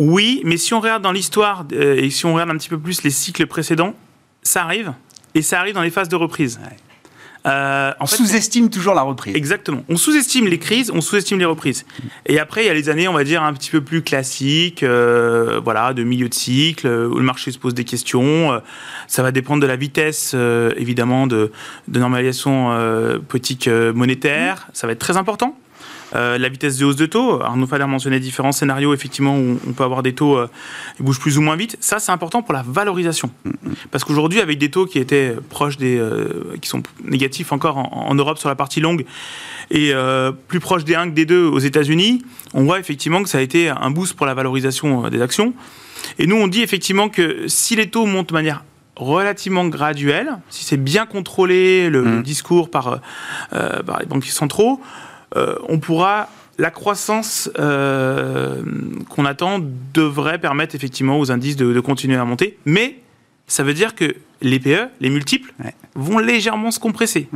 Oui, 0.00 0.40
mais 0.44 0.56
si 0.56 0.72
on 0.72 0.80
regarde 0.80 1.02
dans 1.02 1.12
l'histoire 1.12 1.66
et 1.70 2.08
si 2.08 2.24
on 2.24 2.32
regarde 2.32 2.50
un 2.50 2.56
petit 2.56 2.70
peu 2.70 2.78
plus 2.78 3.02
les 3.02 3.10
cycles 3.10 3.46
précédents, 3.46 3.94
ça 4.42 4.62
arrive. 4.62 4.94
Et 5.34 5.42
ça 5.42 5.60
arrive 5.60 5.74
dans 5.74 5.82
les 5.82 5.90
phases 5.90 6.08
de 6.08 6.16
reprise. 6.16 6.58
Euh, 7.46 7.92
on 8.00 8.06
sous-estime 8.06 8.70
toujours 8.70 8.94
la 8.94 9.02
reprise. 9.02 9.36
Exactement. 9.36 9.84
On 9.90 9.96
sous-estime 9.96 10.46
les 10.46 10.58
crises, 10.58 10.90
on 10.90 11.02
sous-estime 11.02 11.38
les 11.38 11.44
reprises. 11.44 11.84
Et 12.24 12.38
après, 12.38 12.64
il 12.64 12.66
y 12.66 12.70
a 12.70 12.74
les 12.74 12.88
années, 12.88 13.08
on 13.08 13.12
va 13.12 13.24
dire, 13.24 13.42
un 13.42 13.52
petit 13.52 13.70
peu 13.70 13.82
plus 13.82 14.00
classiques, 14.00 14.82
euh, 14.82 15.60
voilà, 15.62 15.92
de 15.92 16.02
milieu 16.02 16.30
de 16.30 16.34
cycle, 16.34 16.86
où 16.86 17.16
le 17.16 17.22
marché 17.22 17.52
se 17.52 17.58
pose 17.58 17.74
des 17.74 17.84
questions. 17.84 18.52
Euh, 18.52 18.58
ça 19.06 19.22
va 19.22 19.32
dépendre 19.32 19.60
de 19.60 19.66
la 19.66 19.76
vitesse, 19.76 20.34
évidemment, 20.76 21.26
de, 21.26 21.52
de 21.88 22.00
normalisation 22.00 22.70
politique 23.28 23.68
monétaire. 23.68 24.68
Ça 24.72 24.86
va 24.86 24.94
être 24.94 24.98
très 24.98 25.18
important. 25.18 25.58
Euh, 26.14 26.38
la 26.38 26.48
vitesse 26.48 26.76
de 26.76 26.84
hausse 26.84 26.96
de 26.96 27.06
taux, 27.06 27.40
Arnaud 27.40 27.66
Faller 27.66 27.86
mentionnait 27.86 28.20
différents 28.20 28.52
scénarios, 28.52 28.92
effectivement, 28.94 29.36
où 29.36 29.60
on 29.66 29.72
peut 29.72 29.84
avoir 29.84 30.02
des 30.02 30.14
taux 30.14 30.36
euh, 30.36 30.48
qui 30.96 31.02
bougent 31.02 31.20
plus 31.20 31.38
ou 31.38 31.42
moins 31.42 31.56
vite. 31.56 31.76
Ça, 31.80 31.98
c'est 31.98 32.12
important 32.12 32.42
pour 32.42 32.52
la 32.52 32.64
valorisation. 32.66 33.30
Parce 33.90 34.04
qu'aujourd'hui, 34.04 34.40
avec 34.40 34.58
des 34.58 34.70
taux 34.70 34.86
qui 34.86 34.98
étaient 34.98 35.36
proches 35.48 35.76
des. 35.76 35.98
Euh, 35.98 36.56
qui 36.60 36.68
sont 36.68 36.82
négatifs 37.04 37.52
encore 37.52 37.76
en, 37.78 38.14
Europe 38.14 38.38
sur 38.38 38.48
la 38.48 38.54
partie 38.54 38.80
longue, 38.80 39.04
et 39.70 39.92
plus 40.48 40.60
proches 40.60 40.84
des 40.84 40.94
1 40.94 41.10
que 41.10 41.14
des 41.14 41.24
2 41.24 41.44
aux 41.44 41.58
États-Unis, 41.58 42.24
on 42.54 42.64
voit 42.64 42.80
effectivement 42.80 43.22
que 43.22 43.28
ça 43.28 43.38
a 43.38 43.40
été 43.40 43.68
un 43.68 43.90
boost 43.90 44.14
pour 44.14 44.26
la 44.26 44.34
valorisation 44.34 45.08
des 45.08 45.22
actions. 45.22 45.54
Et 46.18 46.26
nous, 46.26 46.36
on 46.36 46.48
dit 46.48 46.62
effectivement 46.62 47.08
que 47.08 47.46
si 47.46 47.76
les 47.76 47.88
taux 47.88 48.04
montent 48.04 48.28
de 48.28 48.34
manière 48.34 48.64
relativement 48.96 49.66
graduelle, 49.68 50.38
si 50.50 50.64
c'est 50.64 50.76
bien 50.76 51.06
contrôlé 51.06 51.88
le, 51.88 52.02
mmh. 52.02 52.22
discours 52.22 52.70
par, 52.70 53.00
par 53.50 54.00
les 54.00 54.06
banquiers 54.06 54.32
centraux, 54.32 54.80
euh, 55.36 55.54
on 55.68 55.78
pourra 55.78 56.28
la 56.58 56.70
croissance 56.70 57.50
euh, 57.58 58.62
qu'on 59.08 59.24
attend 59.24 59.60
devrait 59.94 60.38
permettre 60.38 60.74
effectivement 60.74 61.18
aux 61.18 61.32
indices 61.32 61.56
de, 61.56 61.80
continuer 61.80 62.16
à 62.16 62.24
monter, 62.24 62.58
mais 62.66 63.00
ça 63.46 63.62
veut 63.62 63.74
dire 63.74 63.94
que 63.94 64.14
les 64.42 64.60
PE, 64.60 64.88
les 65.00 65.10
multiples, 65.10 65.52
vont 65.94 66.18
légèrement 66.18 66.70
se 66.70 66.78
compresser. 66.78 67.28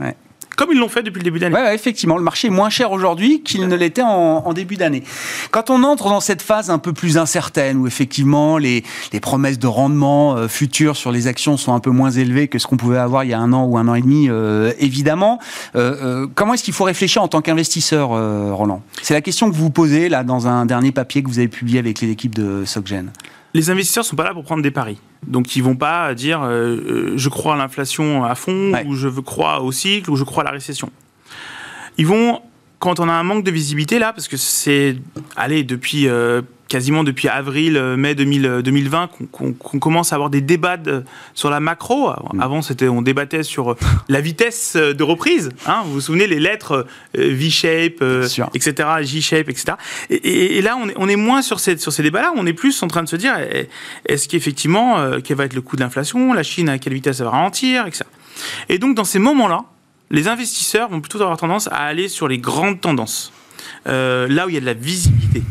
Comme 0.56 0.70
ils 0.72 0.78
l'ont 0.78 0.88
fait 0.88 1.02
depuis 1.02 1.18
le 1.18 1.24
début 1.24 1.38
d'année. 1.38 1.54
Ouais, 1.54 1.74
effectivement, 1.74 2.16
le 2.16 2.22
marché 2.22 2.48
est 2.48 2.50
moins 2.50 2.70
cher 2.70 2.92
aujourd'hui 2.92 3.42
qu'il 3.42 3.66
ne 3.66 3.76
l'était 3.76 4.02
en, 4.02 4.52
début 4.52 4.76
d'année. 4.76 5.02
Quand 5.50 5.70
on 5.70 5.82
entre 5.82 6.08
dans 6.08 6.20
cette 6.20 6.42
phase 6.42 6.70
un 6.70 6.78
peu 6.78 6.92
plus 6.92 7.18
incertaine, 7.18 7.78
où 7.78 7.86
effectivement 7.86 8.58
les, 8.58 8.84
promesses 9.20 9.58
de 9.58 9.66
rendement 9.66 10.36
euh, 10.36 10.48
futurs 10.48 10.96
sur 10.96 11.10
les 11.10 11.26
actions 11.26 11.56
sont 11.56 11.72
un 11.72 11.80
peu 11.80 11.90
moins 11.90 12.10
élevées 12.10 12.46
que 12.46 12.58
ce 12.58 12.66
qu'on 12.66 12.76
pouvait 12.76 12.98
avoir 12.98 13.24
il 13.24 13.30
y 13.30 13.32
a 13.32 13.38
un 13.38 13.52
an 13.52 13.64
ou 13.64 13.78
un 13.78 13.88
an 13.88 13.94
et 13.94 14.02
demi, 14.02 14.28
euh, 14.28 14.72
évidemment, 14.78 15.38
euh, 15.76 16.26
comment 16.34 16.54
est-ce 16.54 16.62
qu'il 16.62 16.74
faut 16.74 16.84
réfléchir 16.84 17.22
en 17.22 17.28
tant 17.28 17.40
qu'investisseur, 17.40 18.10
Roland? 18.54 18.82
C'est 19.02 19.14
la 19.14 19.22
question 19.22 19.50
que 19.50 19.56
vous 19.56 19.64
vous 19.64 19.70
posez 19.70 20.08
là 20.08 20.24
dans 20.24 20.46
un 20.46 20.66
dernier 20.66 20.92
papier 20.92 21.22
que 21.22 21.28
vous 21.28 21.38
avez 21.38 21.48
publié 21.48 21.78
avec 21.78 22.00
les 22.00 22.10
équipes 22.10 22.34
de 22.34 22.64
SocGen 22.64 23.10
les 23.54 23.70
investisseurs 23.70 24.04
sont 24.04 24.16
pas 24.16 24.24
là 24.24 24.34
pour 24.34 24.44
prendre 24.44 24.62
des 24.62 24.72
paris. 24.72 24.98
Donc 25.26 25.56
ils 25.56 25.62
vont 25.62 25.76
pas 25.76 26.12
dire 26.14 26.42
euh, 26.42 26.76
euh, 26.76 27.12
je 27.16 27.28
crois 27.28 27.54
à 27.54 27.56
l'inflation 27.56 28.24
à 28.24 28.34
fond 28.34 28.72
ou 28.84 28.94
je 28.94 29.08
crois 29.20 29.60
au 29.62 29.72
cycle 29.72 30.10
ou 30.10 30.16
je 30.16 30.24
crois 30.24 30.42
à 30.42 30.46
la 30.46 30.50
récession. 30.50 30.90
Ils 31.96 32.06
vont 32.06 32.42
quand 32.80 33.00
on 33.00 33.08
a 33.08 33.12
un 33.12 33.22
manque 33.22 33.44
de 33.44 33.50
visibilité 33.50 33.98
là 33.98 34.12
parce 34.12 34.28
que 34.28 34.36
c'est 34.36 34.96
allez 35.36 35.62
depuis 35.62 36.08
euh, 36.08 36.42
quasiment 36.68 37.04
depuis 37.04 37.28
avril, 37.28 37.76
euh, 37.76 37.96
mai 37.96 38.14
2020 38.14 39.10
euh, 39.20 39.26
qu'on 39.30 39.78
commence 39.78 40.12
à 40.12 40.16
avoir 40.16 40.30
des 40.30 40.40
débats 40.40 40.76
sur 41.34 41.50
la 41.50 41.60
macro. 41.60 42.10
Mm. 42.10 42.40
Avant, 42.40 42.62
c'était 42.62 42.88
on 42.88 43.02
débattait 43.02 43.42
sur 43.42 43.72
euh, 43.72 43.76
la 44.08 44.20
vitesse 44.20 44.76
de 44.76 45.02
reprise. 45.02 45.50
Hein. 45.66 45.82
vous 45.84 45.94
vous 45.94 46.00
souvenez 46.00 46.26
les 46.26 46.40
lettres 46.40 46.86
V-shape, 47.14 48.02
etc., 48.54 48.88
J-shape, 49.02 49.48
etc. 49.48 49.76
Et, 50.10 50.60
là, 50.62 50.76
on 50.80 50.88
est, 50.88 50.94
on 50.96 51.08
est 51.08 51.16
moins 51.16 51.42
sur 51.42 51.60
ces, 51.60 51.76
sur 51.76 51.92
ces 51.92 52.02
débats-là. 52.02 52.32
On 52.36 52.46
est 52.46 52.52
plus 52.52 52.82
en 52.82 52.88
train 52.88 53.02
de 53.02 53.08
se 53.08 53.16
dire 53.16 53.34
eh, 53.38 53.68
est-ce 54.06 54.28
qu'effectivement, 54.28 54.98
quel 55.22 55.36
va 55.36 55.44
être 55.44 55.54
le 55.54 55.60
coût 55.60 55.76
de 55.76 55.82
l'inflation? 55.82 56.32
La 56.32 56.42
Chine, 56.42 56.68
à 56.68 56.78
quelle 56.78 56.94
vitesse 56.94 57.18
ça 57.18 57.24
va 57.24 57.30
ralentir, 57.30 57.86
etc. 57.86 58.04
Et 58.68 58.78
donc, 58.78 58.96
dans 58.96 59.04
ces 59.04 59.18
moments-là, 59.18 59.64
les 60.10 60.28
investisseurs 60.28 60.88
vont 60.88 61.00
plutôt 61.00 61.20
avoir 61.20 61.36
tendance 61.36 61.68
à 61.68 61.76
aller 61.76 62.08
sur 62.08 62.28
les 62.28 62.38
grandes 62.38 62.80
tendances. 62.80 63.32
là 63.86 64.46
où 64.46 64.48
il 64.48 64.54
y 64.54 64.58
a 64.58 64.60
de 64.60 64.66
la 64.66 64.74
visibilité. 64.74 65.42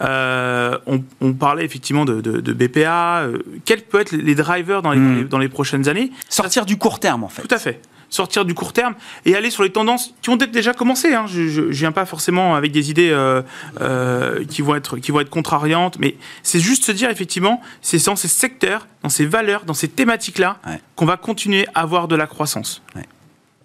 Euh, 0.00 0.78
on, 1.20 1.32
parlait 1.32 1.64
effectivement 1.64 2.04
de, 2.04 2.20
BPA. 2.52 3.20
Euh, 3.20 3.38
quels 3.64 3.82
peuvent 3.82 4.02
être 4.02 4.12
les 4.12 4.34
drivers 4.34 4.82
dans 4.82 4.92
les, 4.92 4.98
hmm. 4.98 5.28
dans 5.28 5.38
les, 5.38 5.48
prochaines 5.48 5.88
années 5.88 6.10
Sortir 6.28 6.66
du 6.66 6.76
court 6.76 7.00
terme, 7.00 7.24
en 7.24 7.28
fait. 7.28 7.42
Tout 7.42 7.54
à 7.54 7.58
fait 7.58 7.80
sortir 8.10 8.46
du 8.46 8.54
court 8.54 8.72
terme 8.72 8.94
et 9.26 9.36
aller 9.36 9.50
sur 9.50 9.62
les 9.62 9.70
tendances 9.70 10.14
qui 10.22 10.30
ont 10.30 10.38
peut-être 10.38 10.50
déjà 10.50 10.72
commencé. 10.72 11.12
Hein. 11.12 11.26
Je 11.26 11.60
ne 11.60 11.70
viens 11.70 11.92
pas 11.92 12.06
forcément 12.06 12.54
avec 12.54 12.72
des 12.72 12.88
idées 12.88 13.10
euh, 13.12 14.44
qui, 14.46 14.62
vont 14.62 14.74
être, 14.76 14.96
qui 14.96 15.10
vont 15.10 15.20
être 15.20 15.28
contrariantes, 15.28 15.98
mais 15.98 16.16
c'est 16.42 16.58
juste 16.58 16.84
se 16.84 16.92
dire 16.92 17.10
effectivement, 17.10 17.60
c'est 17.82 18.02
dans 18.06 18.16
ces 18.16 18.28
secteurs, 18.28 18.86
dans 19.02 19.10
ces 19.10 19.26
valeurs, 19.26 19.66
dans 19.66 19.74
ces 19.74 19.88
thématiques-là, 19.88 20.56
qu'on 20.96 21.04
va 21.04 21.18
continuer 21.18 21.66
à 21.74 21.82
avoir 21.82 22.08
de 22.08 22.16
la 22.16 22.26
croissance. 22.26 22.82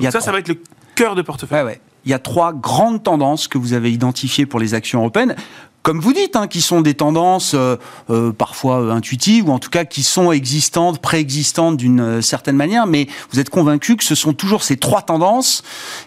ça, 0.01 0.19
ça 0.19 0.31
va 0.33 0.39
être 0.39 0.49
le 0.49 0.57
cœur 0.95 1.15
de 1.15 1.21
portefeuille. 1.21 1.79
Il 2.05 2.11
y 2.11 2.13
a 2.13 2.19
trois 2.19 2.53
grandes 2.53 3.03
tendances 3.03 3.47
que 3.47 3.57
vous 3.57 3.73
avez 3.73 3.91
identifiées 3.91 4.45
pour 4.45 4.59
les 4.59 4.73
actions 4.73 4.99
européennes 4.99 5.35
comme 5.83 5.99
vous 5.99 6.13
dites, 6.13 6.37
hein, 6.37 6.47
qui 6.47 6.61
sont 6.61 6.81
des 6.81 6.93
tendances 6.93 7.53
euh, 7.53 7.75
euh, 8.09 8.31
parfois 8.31 8.81
euh, 8.81 8.91
intuitives, 8.91 9.49
ou 9.49 9.51
en 9.51 9.59
tout 9.59 9.69
cas 9.69 9.83
qui 9.83 10.01
sont 10.01 10.31
existantes, 10.31 11.01
préexistantes 11.01 11.75
d'une 11.75 12.21
certaine 12.21 12.55
manière, 12.55 12.87
mais 12.87 13.07
vous 13.31 13.39
êtes 13.39 13.49
convaincu 13.49 13.97
que 13.97 14.03
ce 14.03 14.15
sont 14.15 14.33
toujours 14.33 14.63
ces 14.63 14.77
trois 14.77 15.01
tendances 15.01 15.61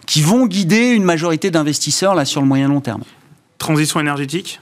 qui 0.07 0.23
vont 0.23 0.47
guider 0.47 0.89
une 0.89 1.03
majorité 1.03 1.51
d'investisseurs 1.51 2.15
là 2.15 2.25
sur 2.25 2.41
le 2.41 2.47
moyen 2.47 2.67
long 2.67 2.81
terme. 2.81 3.03
Transition 3.59 3.99
énergétique, 3.99 4.59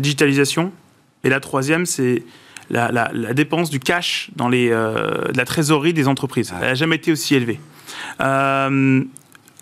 digitalisation, 0.00 0.72
et 1.22 1.28
la 1.28 1.38
troisième, 1.38 1.86
c'est 1.86 2.24
la, 2.70 3.10
dépense 3.34 3.70
du 3.70 3.78
cash 3.78 4.30
dans 4.34 4.48
les, 4.48 4.70
la 4.70 5.44
trésorerie 5.44 5.92
des 5.92 6.08
entreprises. 6.08 6.52
Elle 6.54 6.68
n'a 6.68 6.74
jamais 6.74 6.96
été 6.96 7.12
aussi 7.12 7.34
élevée. 7.34 7.60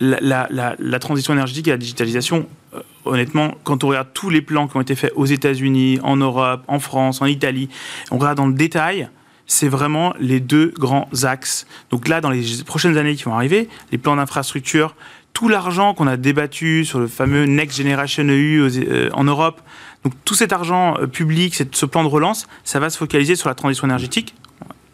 La, 0.00 0.98
transition 0.98 1.32
énergétique 1.32 1.68
et 1.68 1.70
la 1.70 1.76
digitalisation, 1.76 2.48
euh, 2.74 2.80
honnêtement, 3.04 3.54
quand 3.64 3.84
on 3.84 3.88
regarde 3.88 4.08
tous 4.14 4.30
les 4.30 4.42
plans 4.42 4.68
qui 4.68 4.76
ont 4.76 4.80
été 4.80 4.94
faits 4.94 5.12
aux 5.16 5.26
États-Unis, 5.26 5.98
en 6.02 6.16
Europe, 6.16 6.62
en 6.68 6.78
France, 6.78 7.20
en 7.22 7.26
Italie, 7.26 7.68
on 8.10 8.18
regarde 8.18 8.36
dans 8.36 8.46
le 8.46 8.54
détail, 8.54 9.08
c'est 9.46 9.68
vraiment 9.68 10.14
les 10.20 10.40
deux 10.40 10.72
grands 10.76 11.08
axes. 11.22 11.66
Donc 11.90 12.08
là, 12.08 12.20
dans 12.20 12.30
les 12.30 12.44
prochaines 12.66 12.96
années 12.96 13.16
qui 13.16 13.24
vont 13.24 13.34
arriver, 13.34 13.68
les 13.92 13.98
plans 13.98 14.16
d'infrastructure, 14.16 14.94
tout 15.32 15.48
l'argent 15.48 15.94
qu'on 15.94 16.06
a 16.06 16.16
débattu 16.16 16.84
sur 16.84 16.98
le 16.98 17.06
fameux 17.06 17.44
Next 17.44 17.78
Generation 17.78 18.24
EU 18.24 18.60
euh, 18.60 19.10
en 19.12 19.24
Europe, 19.24 19.60
donc 20.04 20.12
tout 20.24 20.34
cet 20.34 20.52
argent 20.52 20.96
euh, 20.98 21.06
public, 21.06 21.54
ce 21.54 21.86
plan 21.86 22.02
de 22.02 22.08
relance, 22.08 22.46
ça 22.64 22.78
va 22.78 22.90
se 22.90 22.98
focaliser 22.98 23.36
sur 23.36 23.48
la 23.48 23.54
transition 23.54 23.86
énergétique 23.86 24.34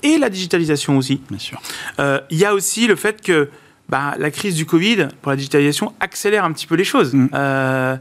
et 0.03 0.19
la 0.19 0.29
digitalisation 0.29 0.99
aussi. 0.99 1.21
Bien 1.31 1.39
sûr. 1.39 1.63
Il 2.31 2.37
y 2.37 2.45
a 2.45 2.53
aussi 2.53 2.87
le 2.87 2.95
fait 2.95 3.23
que 3.23 3.49
bah, 3.89 4.15
la 4.19 4.31
crise 4.31 4.55
du 4.55 4.67
Covid, 4.67 5.09
pour 5.23 5.31
la 5.31 5.37
digitalisation, 5.37 5.93
accélère 6.01 6.45
un 6.45 6.53
petit 6.53 6.67
peu 6.67 6.75
les 6.75 6.85
choses. 6.85 7.15
Mm. 7.15 7.29
Euh, 7.35 7.97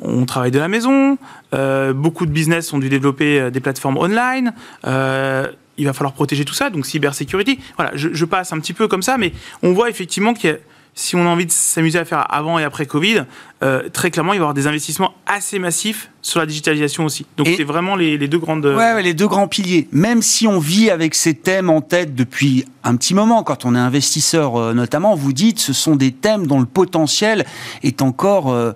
on 0.00 0.24
travaille 0.26 0.50
de 0.50 0.58
la 0.58 0.68
maison, 0.68 1.18
euh, 1.54 1.92
beaucoup 1.92 2.24
de 2.24 2.30
business 2.30 2.72
ont 2.72 2.78
dû 2.78 2.88
développer 2.88 3.40
euh, 3.40 3.50
des 3.50 3.60
plateformes 3.60 3.98
online. 3.98 4.52
il 4.84 5.86
va 5.86 5.92
falloir 5.92 6.12
protéger 6.12 6.44
tout 6.44 6.54
ça, 6.54 6.70
donc 6.70 6.86
cybersécurité. 6.86 7.58
Voilà, 7.76 7.92
je, 7.94 8.08
je, 8.12 8.24
passe 8.24 8.52
un 8.52 8.58
petit 8.58 8.72
peu 8.72 8.88
comme 8.88 9.02
ça, 9.02 9.18
mais 9.18 9.32
on 9.62 9.72
voit 9.72 9.90
effectivement 9.90 10.34
qu'il 10.34 10.50
y 10.50 10.52
a 10.52 10.56
si 10.98 11.14
on 11.14 11.24
a 11.26 11.28
envie 11.28 11.46
de 11.46 11.52
s'amuser 11.52 11.96
à 11.96 12.04
faire 12.04 12.26
avant 12.28 12.58
et 12.58 12.64
après 12.64 12.84
Covid, 12.84 13.22
euh, 13.62 13.88
très 13.88 14.10
clairement, 14.10 14.32
il 14.32 14.38
va 14.38 14.42
y 14.42 14.44
avoir 14.46 14.54
des 14.54 14.66
investissements 14.66 15.14
assez 15.26 15.60
massifs 15.60 16.10
sur 16.22 16.40
la 16.40 16.46
digitalisation 16.46 17.04
aussi. 17.04 17.24
Donc 17.36 17.46
c'est 17.56 17.62
vraiment 17.62 17.94
les, 17.94 18.18
deux 18.18 18.38
grandes... 18.38 18.66
Ouais, 18.66 19.00
les 19.00 19.14
deux 19.14 19.28
grands 19.28 19.46
piliers. 19.46 19.86
Même 19.92 20.22
si 20.22 20.48
on 20.48 20.58
vit 20.58 20.90
avec 20.90 21.14
ces 21.14 21.34
thèmes 21.34 21.70
en 21.70 21.82
tête 21.82 22.16
depuis 22.16 22.64
un 22.82 22.96
petit 22.96 23.14
moment, 23.14 23.44
quand 23.44 23.64
on 23.64 23.76
est 23.76 23.78
investisseur 23.78 24.56
euh, 24.56 24.74
notamment, 24.74 25.14
vous 25.14 25.32
dites, 25.32 25.60
ce 25.60 25.72
sont 25.72 25.94
des 25.94 26.10
thèmes 26.10 26.48
dont 26.48 26.58
le 26.58 26.66
potentiel 26.66 27.46
est 27.84 28.02
encore 28.02 28.50
euh, 28.50 28.72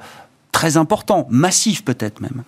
très 0.53 0.77
important, 0.77 1.27
massif 1.29 1.85
peut-être 1.85 2.21
même. 2.21 2.45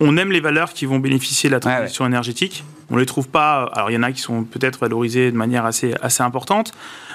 On 0.00 0.16
aime 0.16 0.32
les 0.32 0.40
valeurs 0.40 0.72
qui 0.72 0.86
vont 0.86 0.98
bénéficier 1.00 1.50
de 1.50 1.54
la 1.54 1.60
transition 1.60 2.06
énergétique. 2.06 2.64
On 2.92 2.98
les 2.98 3.06
trouve 3.06 3.28
pas. 3.28 3.70
Alors 3.72 3.90
il 3.90 3.94
y 3.94 3.96
en 3.96 4.02
a 4.02 4.12
qui 4.12 4.20
sont 4.20 4.44
peut-être 4.44 4.78
valorisées 4.78 5.32
de 5.32 5.36
manière 5.36 5.64
assez 5.64 5.94
assez 6.02 6.22
importante, 6.22 6.72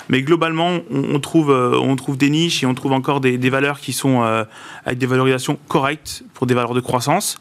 mais 0.09 0.23
globalement 0.23 0.79
on, 0.91 1.19
trouve 1.19 1.51
euh, 1.51 1.79
on 1.79 1.95
trouve 1.95 2.17
des 2.17 2.31
niches 2.31 2.63
et 2.63 2.65
on 2.65 2.73
trouve 2.73 2.93
encore 2.93 3.21
des, 3.21 3.37
valeurs 3.49 3.79
qui 3.79 3.93
sont 3.93 4.23
euh, 4.23 4.43
avec 4.85 4.97
des 4.97 5.05
valorisations 5.05 5.59
correctes 5.67 6.23
pour 6.33 6.47
des 6.47 6.55
valeurs 6.55 6.73
de 6.73 6.79
croissance. 6.79 7.37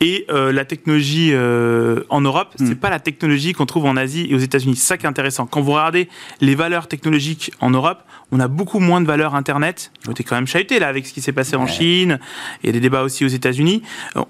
Et 0.00 0.26
euh, 0.30 0.52
la 0.52 0.64
technologie 0.64 1.34
en 1.34 2.20
Europe, 2.20 2.54
ce 2.58 2.64
hmm. 2.64 2.66
c'est 2.66 2.80
pas 2.80 2.90
la 2.90 3.00
technologie 3.00 3.52
qu'on 3.52 3.66
trouve 3.66 3.84
en 3.84 3.96
Asie 3.96 4.26
et 4.30 4.34
aux 4.34 4.38
États-Unis. 4.38 4.76
C'est 4.76 4.86
ça 4.86 4.96
qui 4.96 5.04
est 5.04 5.08
intéressant. 5.08 5.46
Quand 5.46 5.60
vous 5.60 5.72
regardez 5.72 6.08
les 6.40 6.54
valeurs 6.54 6.88
technologiques 6.88 7.52
en 7.60 7.70
Europe, 7.70 8.02
on 8.32 8.40
a 8.40 8.48
beaucoup 8.48 8.80
moins 8.80 9.00
de 9.00 9.06
valeurs 9.06 9.34
Internet. 9.34 9.92
On 10.08 10.12
était 10.12 10.24
quand 10.24 10.34
même 10.34 10.46
chahuté 10.46 10.78
là 10.78 10.88
avec 10.88 11.06
ce 11.06 11.12
qui 11.12 11.20
s'est 11.20 11.32
passé 11.32 11.56
en 11.56 11.66
Chine. 11.66 12.18
Il 12.62 12.66
y 12.66 12.70
a 12.70 12.72
des 12.72 12.80
débats 12.80 13.02
aussi 13.02 13.24
aux 13.24 13.28
États-Unis. 13.28 13.82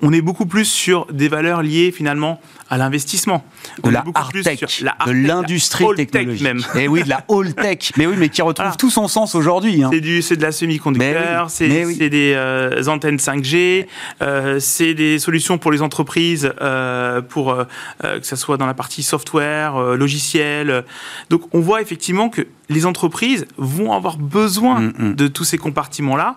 On 0.03 0.13
est 0.13 0.21
beaucoup 0.21 0.47
plus 0.47 0.67
sur 0.67 1.07
des 1.07 1.29
valeurs 1.29 1.63
liées 1.63 1.93
finalement 1.93 2.41
à 2.69 2.77
l'investissement. 2.77 3.36
De 3.83 3.90
la 3.90 4.05
tech, 4.42 4.61
de 5.07 5.12
l'industrie 5.12 5.87
technologique. 5.94 6.42
même. 6.42 6.59
Et 6.75 6.85
eh 6.85 6.88
oui, 6.88 7.03
de 7.03 7.09
la 7.09 7.25
all 7.29 7.55
tech. 7.55 7.92
Mais 7.96 8.07
oui, 8.07 8.14
mais 8.18 8.29
qui 8.29 8.42
retrouve 8.42 8.77
tout 8.77 8.90
son 8.90 9.09
sens 9.09 9.35
aujourd'hui. 9.35 9.83
Hein. 9.83 9.90
C'est 9.92 10.37
de 10.37 10.42
la 10.42 10.53
semi-conducteur, 10.53 11.51
c'est 11.51 11.68
des 11.68 12.33
euh, 12.35 12.87
antennes 12.87 13.16
5G, 13.16 13.87
euh, 14.22 14.59
c'est 14.61 14.94
des 14.94 15.18
solutions 15.18 15.59
pour 15.59 15.72
les 15.72 15.83
entreprises, 15.83 16.53
euh, 16.61 17.20
pour 17.20 17.57
que 18.03 18.27
ce 18.27 18.37
soit 18.37 18.57
dans 18.57 18.66
la 18.66 18.75
partie 18.75 19.03
software, 19.03 19.79
logiciel. 19.96 20.85
Donc 21.31 21.42
on 21.53 21.61
voit 21.61 21.83
effectivement 21.83 22.29
que 22.29 22.46
les 22.68 22.87
entreprises 22.87 23.46
vont 23.57 23.92
avoir 23.92 24.18
besoin 24.18 24.81
mm, 24.81 24.92
mm. 24.98 25.14
de 25.14 25.29
tous 25.29 25.44
ces 25.44 25.59
compartiments-là. 25.59 26.37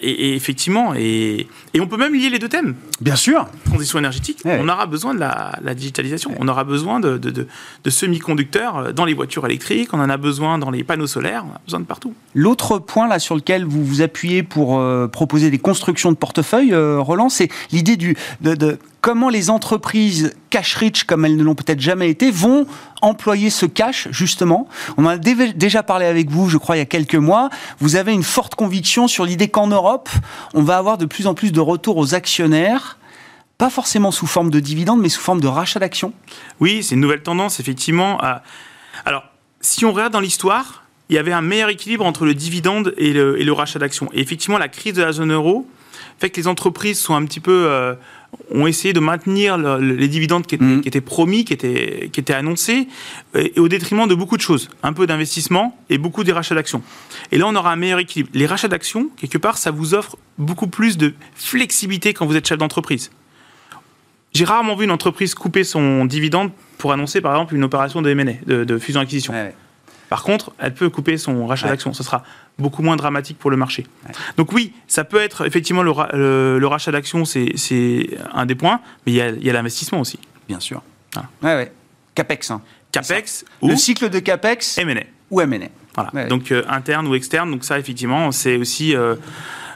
Et, 0.00 0.34
effectivement, 0.34 0.94
et, 0.96 1.46
et, 1.74 1.80
on 1.80 1.86
peut 1.86 1.96
même 1.96 2.14
lier 2.14 2.30
les 2.30 2.38
deux 2.38 2.48
thèmes. 2.48 2.74
Bien 3.00 3.16
sûr. 3.16 3.46
Transition 3.64 3.98
énergétique, 3.98 4.40
on 4.44 4.68
aura 4.68 4.86
besoin 4.86 5.14
de 5.14 5.20
la, 5.20 5.74
digitalisation. 5.74 6.32
On 6.38 6.48
aura 6.48 6.64
besoin 6.64 7.00
de, 7.00 7.18
de, 7.18 7.90
semi-conducteurs 7.90 8.76
euh, 8.76 8.92
dans 8.92 9.04
les 9.04 9.14
voitures 9.14 9.44
électriques, 9.46 9.92
on 9.92 10.00
en 10.00 10.10
a 10.10 10.16
besoin 10.16 10.58
dans 10.58 10.70
les 10.70 10.84
panneaux 10.84 11.06
solaires, 11.06 11.44
on 11.48 11.54
a 11.54 11.60
besoin 11.64 11.80
de 11.80 11.84
partout. 11.84 12.14
L'autre 12.34 12.78
point 12.78 13.08
là 13.08 13.18
sur 13.18 13.34
lequel 13.34 13.64
vous 13.64 13.84
vous 13.84 14.02
appuyez 14.02 14.42
pour 14.42 14.78
euh, 14.78 15.06
proposer 15.08 15.50
des 15.50 15.58
constructions 15.58 16.10
de 16.12 16.16
portefeuille, 16.16 16.72
euh, 16.72 17.00
Roland, 17.00 17.28
c'est 17.28 17.48
l'idée 17.72 17.96
du 17.96 18.16
de, 18.40 18.78
comment 19.04 19.28
les 19.28 19.50
entreprises 19.50 20.34
cash 20.48 20.76
rich, 20.76 21.04
comme 21.04 21.26
elles 21.26 21.36
ne 21.36 21.42
l'ont 21.42 21.54
peut-être 21.54 21.78
jamais 21.78 22.08
été, 22.08 22.30
vont 22.30 22.66
employer 23.02 23.50
ce 23.50 23.66
cash, 23.66 24.08
justement. 24.10 24.66
On 24.96 25.04
en 25.04 25.08
a 25.10 25.18
déjà 25.18 25.82
parlé 25.82 26.06
avec 26.06 26.30
vous, 26.30 26.48
je 26.48 26.56
crois, 26.56 26.76
il 26.76 26.78
y 26.78 26.82
a 26.82 26.86
quelques 26.86 27.14
mois. 27.14 27.50
Vous 27.80 27.96
avez 27.96 28.14
une 28.14 28.22
forte 28.22 28.54
conviction 28.54 29.06
sur 29.06 29.26
l'idée 29.26 29.48
qu'en 29.48 29.66
Europe, 29.66 30.08
on 30.54 30.62
va 30.62 30.78
avoir 30.78 30.96
de 30.96 31.04
plus 31.04 31.26
en 31.26 31.34
plus 31.34 31.52
de 31.52 31.60
retours 31.60 31.98
aux 31.98 32.14
actionnaires 32.14 32.98
pas 33.58 33.70
forcément 33.70 34.10
sous 34.10 34.26
forme 34.26 34.50
de 34.50 34.58
dividendes, 34.58 35.00
mais 35.00 35.10
sous 35.10 35.20
forme 35.20 35.40
de 35.40 35.46
rachat 35.46 35.78
d'actions 35.78 36.12
Oui, 36.58 36.82
c'est 36.82 36.94
une 36.96 37.00
nouvelle 37.02 37.22
tendance, 37.22 37.60
effectivement. 37.60 38.18
Alors, 39.04 39.24
si 39.60 39.84
on 39.84 39.92
regarde 39.92 40.12
dans 40.12 40.20
l'histoire, 40.20 40.84
il 41.10 41.14
y 41.14 41.18
avait 41.18 41.32
un 41.32 41.42
meilleur 41.42 41.68
équilibre 41.68 42.06
entre 42.06 42.24
le 42.24 42.34
dividende 42.34 42.94
et 42.96 43.12
le, 43.12 43.52
rachat 43.52 43.78
d'actions. 43.78 44.08
Et 44.12 44.20
effectivement, 44.20 44.58
la 44.58 44.68
crise 44.68 44.94
de 44.94 45.02
la 45.02 45.12
zone 45.12 45.32
euro 45.32 45.68
fait 46.18 46.30
que 46.30 46.40
les 46.40 46.48
entreprises 46.48 46.98
sont 46.98 47.14
un 47.14 47.24
petit 47.24 47.40
peu 47.40 47.66
euh, 47.66 47.94
ont 48.50 48.66
essayé 48.66 48.92
de 48.92 49.00
maintenir 49.00 49.56
les 49.58 50.08
dividendes 50.08 50.44
mm. 50.50 50.80
qui 50.80 50.88
étaient, 50.88 51.00
promis, 51.00 51.44
qui 51.44 51.52
étaient, 51.52 52.10
qui 52.12 52.20
étaient 52.20 52.34
annoncés, 52.34 52.88
et, 53.34 53.58
au 53.58 53.68
détriment 53.68 54.06
de 54.06 54.14
beaucoup 54.14 54.36
de 54.36 54.42
choses. 54.42 54.70
Un 54.82 54.92
peu 54.92 55.06
d'investissement 55.06 55.78
et 55.90 55.98
beaucoup 55.98 56.24
des 56.24 56.32
rachats 56.32 56.54
d'actions. 56.54 56.82
Et 57.32 57.38
là, 57.38 57.46
on 57.46 57.54
aura 57.54 57.72
un 57.72 57.76
meilleur 57.76 57.98
équilibre. 57.98 58.30
Les 58.34 58.46
rachats 58.46 58.68
d'actions, 58.68 59.10
quelque 59.16 59.38
part, 59.38 59.58
ça 59.58 59.70
vous 59.70 59.94
offre 59.94 60.16
beaucoup 60.38 60.66
plus 60.66 60.96
de 60.96 61.14
flexibilité 61.34 62.14
quand 62.14 62.26
vous 62.26 62.36
êtes 62.36 62.46
chef 62.46 62.58
d'entreprise. 62.58 63.10
J'ai 64.32 64.44
rarement 64.44 64.74
vu 64.74 64.84
une 64.84 64.90
entreprise 64.90 65.34
couper 65.34 65.62
son 65.62 66.04
dividende 66.06 66.50
pour 66.78 66.92
annoncer, 66.92 67.20
par 67.20 67.32
exemple, 67.32 67.54
une 67.54 67.62
opération 67.62 68.02
de 68.02 68.10
M&A, 68.10 68.32
de, 68.46 68.78
fusion-acquisition. 68.78 69.32
Par 70.08 70.24
contre, 70.24 70.52
elle 70.58 70.74
peut 70.74 70.90
couper 70.90 71.16
son 71.16 71.46
rachat 71.46 71.68
d'actions. 71.68 71.92
Ce 71.92 72.02
sera 72.02 72.24
beaucoup 72.58 72.82
moins 72.82 72.96
dramatique 72.96 73.38
pour 73.38 73.50
le 73.50 73.56
marché. 73.56 73.86
Donc 74.36 74.52
oui, 74.52 74.72
ça 74.86 75.04
peut 75.04 75.20
être 75.20 75.46
effectivement 75.46 75.82
le, 75.82 76.66
rachat 76.66 76.92
d'actions, 76.92 77.24
c'est 77.24 78.18
un 78.32 78.46
des 78.46 78.54
points, 78.54 78.80
mais 79.06 79.12
il 79.12 79.44
y 79.44 79.50
a, 79.50 79.52
l'investissement 79.52 80.00
aussi. 80.00 80.18
Bien 80.48 80.60
sûr. 80.60 80.82
Ouais, 81.42 81.54
ouais. 81.54 81.72
CAPEX. 82.14 82.50
Hein. 82.50 82.62
CAPEX 82.92 83.44
ou 83.60 83.68
le 83.68 83.76
cycle 83.76 84.08
de 84.08 84.18
CAPEX 84.18 84.78
M&A. 84.78 85.02
Ou 85.30 85.40
M&A. 85.40 85.68
Voilà. 85.94 86.28
Donc 86.28 86.50
euh, 86.50 86.64
interne 86.68 87.06
ou 87.06 87.14
externe. 87.14 87.50
Donc 87.50 87.64
ça, 87.64 87.78
effectivement, 87.78 88.32
c'est 88.32 88.56
aussi 88.56 88.96
euh, 88.96 89.14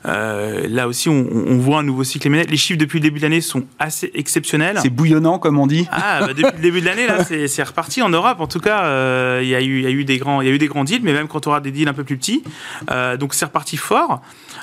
euh, 0.07 0.67
là 0.69 0.89
aussi, 0.89 1.09
on, 1.09 1.59
voit 1.59 1.79
un 1.79 1.83
nouveau 1.83 2.05
cycle 2.05 2.29
Les 2.29 2.57
chiffres 2.57 2.79
depuis 2.79 2.99
le 2.99 3.03
début 3.03 3.19
de 3.19 3.25
l'année 3.25 3.41
sont 3.41 3.65
assez 3.79 4.11
exceptionnels. 4.15 4.79
C'est 4.81 4.91
bouillonnant, 4.91 5.39
comme 5.39 5.59
on 5.59 5.67
dit. 5.67 5.87
Ah, 5.91 6.21
bah, 6.21 6.29
depuis 6.29 6.57
le 6.57 6.63
début 6.63 6.81
de 6.81 6.87
l'année, 6.87 7.07
là, 7.07 7.25
c'est 7.49 7.63
reparti 7.63 8.03
en 8.03 8.09
Europe. 8.09 8.41
En 8.41 8.47
tout 8.47 8.61
cas, 8.61 8.85
euh, 8.85 9.41
il 9.43 9.49
y, 9.49 9.55
a 9.55 9.61
eu, 9.61 9.83
y, 9.83 9.87
a 9.87 9.91
eu 9.91 10.05
des 10.05 10.19
grands, 10.19 10.41
il 10.41 10.49
y 10.49 10.51
a 10.51 10.55
eu 10.55 10.59
des 10.59 10.69
grands 10.69 10.85
deals, 10.85 11.03
mais 11.03 11.13
même 11.13 11.29
quand 11.29 11.47
on 11.47 11.51
aura 11.51 11.61
des 11.61 11.71
deals 11.71 11.89
un 11.89 11.95
peu 11.95 12.05
plus 12.05 12.17
petits, 12.17 12.43
euh, 12.91 13.17
donc 13.17 13.35
c'est 13.35 13.45
reparti 13.45 13.77
fort. 13.77 14.21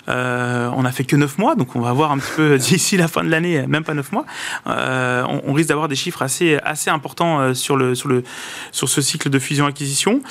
on 0.08 0.86
a 0.86 0.92
fait 0.92 1.04
que 1.04 1.16
9 1.16 1.38
mois, 1.38 1.56
donc 1.56 1.76
on 1.76 1.82
va 1.82 1.92
voir 1.94 2.12
un 2.12 2.18
petit 2.18 2.32
peu 2.36 2.58
d'ici 2.58 2.98
la 2.98 3.08
fin 3.08 3.24
de 3.24 3.30
l'année, 3.30 3.66
même 3.68 3.84
pas 3.84 3.94
9 3.94 4.12
mois. 4.12 4.26
On, 4.66 5.42
on, 5.46 5.54
risque 5.54 5.70
d'avoir 5.70 5.88
des 5.88 5.96
chiffres 5.96 6.22
assez, 6.22 6.58
assez 6.64 6.90
importants 6.90 7.54
sur, 7.54 7.78
le, 7.78 7.96
sur, 7.96 8.10
le, 8.10 8.24
sur 8.72 8.90
ce 8.90 9.02
cycle 9.02 9.30
de 9.30 9.40
fusion-acquisition, 9.40 10.22